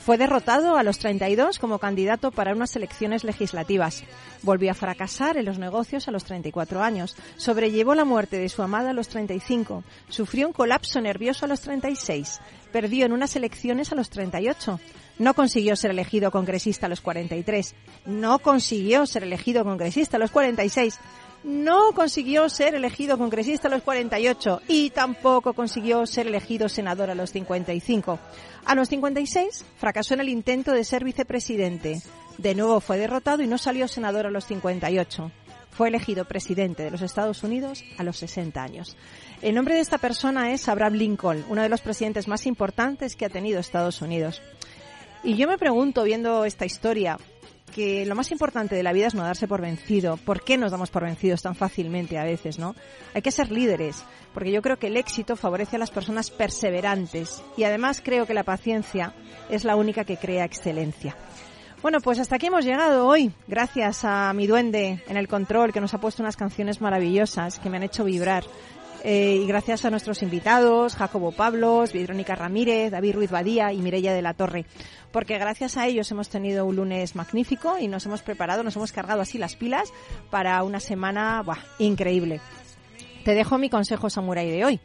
[0.00, 4.02] Fue derrotado a los 32 como candidato para unas elecciones legislativas.
[4.42, 7.16] Volvió a fracasar en los negocios a los 34 años.
[7.36, 9.84] Sobrellevó la muerte de su amada a los 35.
[10.08, 12.40] Sufrió un colapso nervioso a los 36.
[12.72, 14.80] Perdió en unas elecciones a los 38.
[15.20, 17.76] No consiguió ser elegido congresista a los 43.
[18.06, 20.98] No consiguió ser elegido congresista a los 46
[21.42, 27.14] no consiguió ser elegido congresista a los 48 y tampoco consiguió ser elegido senador a
[27.14, 28.18] los 55.
[28.64, 32.02] A los 56 fracasó en el intento de ser vicepresidente.
[32.38, 35.30] De nuevo fue derrotado y no salió senador a los 58.
[35.70, 38.96] Fue elegido presidente de los Estados Unidos a los 60 años.
[39.40, 43.24] El nombre de esta persona es Abraham Lincoln, uno de los presidentes más importantes que
[43.24, 44.42] ha tenido Estados Unidos.
[45.22, 47.18] Y yo me pregunto, viendo esta historia,
[47.70, 50.16] que lo más importante de la vida es no darse por vencido.
[50.16, 52.74] ¿Por qué nos damos por vencidos tan fácilmente a veces, no?
[53.14, 54.04] Hay que ser líderes,
[54.34, 58.34] porque yo creo que el éxito favorece a las personas perseverantes y además creo que
[58.34, 59.14] la paciencia
[59.48, 61.16] es la única que crea excelencia.
[61.82, 65.80] Bueno, pues hasta aquí hemos llegado hoy, gracias a mi duende en el control que
[65.80, 68.44] nos ha puesto unas canciones maravillosas que me han hecho vibrar.
[69.02, 74.12] Eh, y gracias a nuestros invitados, Jacobo Pablos, Verónica Ramírez, David Ruiz Badía y Mireia
[74.12, 74.66] de la Torre.
[75.10, 78.92] Porque gracias a ellos hemos tenido un lunes magnífico y nos hemos preparado, nos hemos
[78.92, 79.92] cargado así las pilas
[80.28, 82.40] para una semana buah, increíble.
[83.24, 84.80] Te dejo mi consejo samurai de hoy.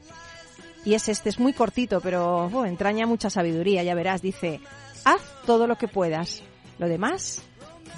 [0.86, 4.22] Y es este, es muy cortito, pero oh, entraña mucha sabiduría, ya verás.
[4.22, 4.62] Dice,
[5.04, 6.44] haz todo lo que puedas.
[6.78, 7.42] Lo demás,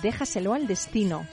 [0.01, 1.25] déjaselo al destino.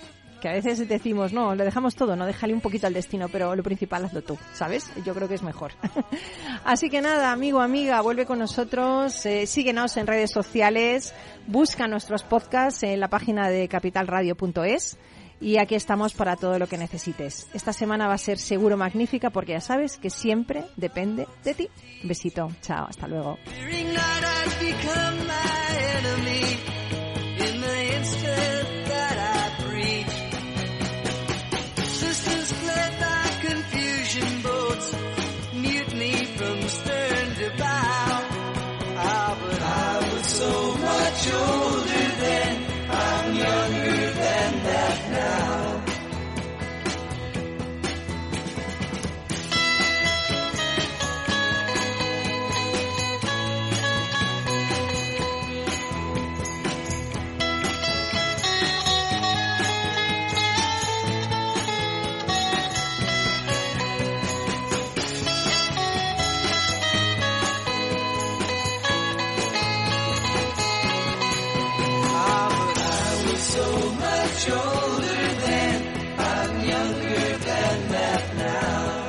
[0.48, 3.62] A veces decimos, no, lo dejamos todo, no, déjale un poquito al destino, pero lo
[3.62, 4.90] principal hazlo tú, ¿sabes?
[5.04, 5.72] Yo creo que es mejor.
[6.64, 11.14] Así que nada, amigo, amiga, vuelve con nosotros, eh, síguenos en redes sociales,
[11.46, 14.98] busca nuestros podcasts en la página de capitalradio.es
[15.40, 17.48] y aquí estamos para todo lo que necesites.
[17.52, 21.68] Esta semana va a ser seguro magnífica porque ya sabes que siempre depende de ti.
[22.02, 23.38] Besito, chao, hasta luego.
[39.04, 45.63] But I was so much older then, I'm younger than that now.
[74.50, 75.14] Older.
[76.16, 79.08] I'm younger than that now.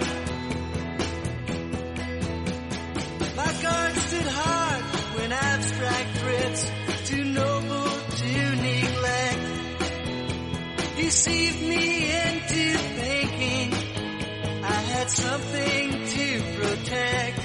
[3.36, 4.84] My guard stood hard
[5.16, 6.72] when abstract threats
[7.26, 9.46] noble to neglect
[10.96, 13.74] deceived me into thinking
[14.64, 16.28] I had something to
[16.60, 17.40] protect.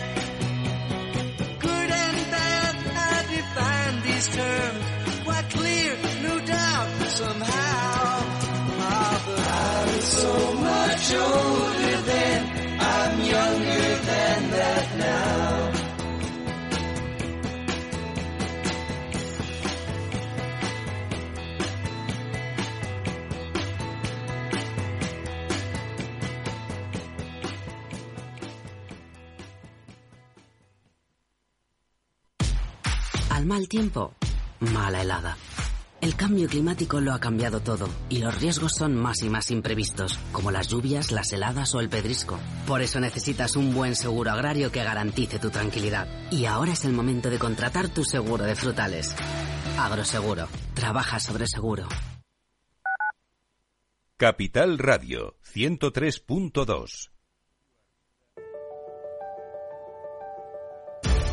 [1.58, 2.74] Good and bad,
[3.10, 4.89] I define these terms
[10.20, 10.32] so
[10.68, 12.40] much older then,
[12.92, 15.70] I'm younger than that now.
[33.30, 34.12] Al mal tiempo,
[34.60, 35.32] mala helada.
[36.00, 40.18] El cambio climático lo ha cambiado todo y los riesgos son más y más imprevistos,
[40.32, 42.38] como las lluvias, las heladas o el pedrisco.
[42.66, 46.08] Por eso necesitas un buen seguro agrario que garantice tu tranquilidad.
[46.30, 49.14] Y ahora es el momento de contratar tu seguro de frutales.
[49.78, 50.48] Agroseguro.
[50.72, 51.86] Trabaja sobre seguro.
[54.16, 57.10] Capital Radio 103.2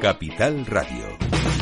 [0.00, 1.59] Capital Radio.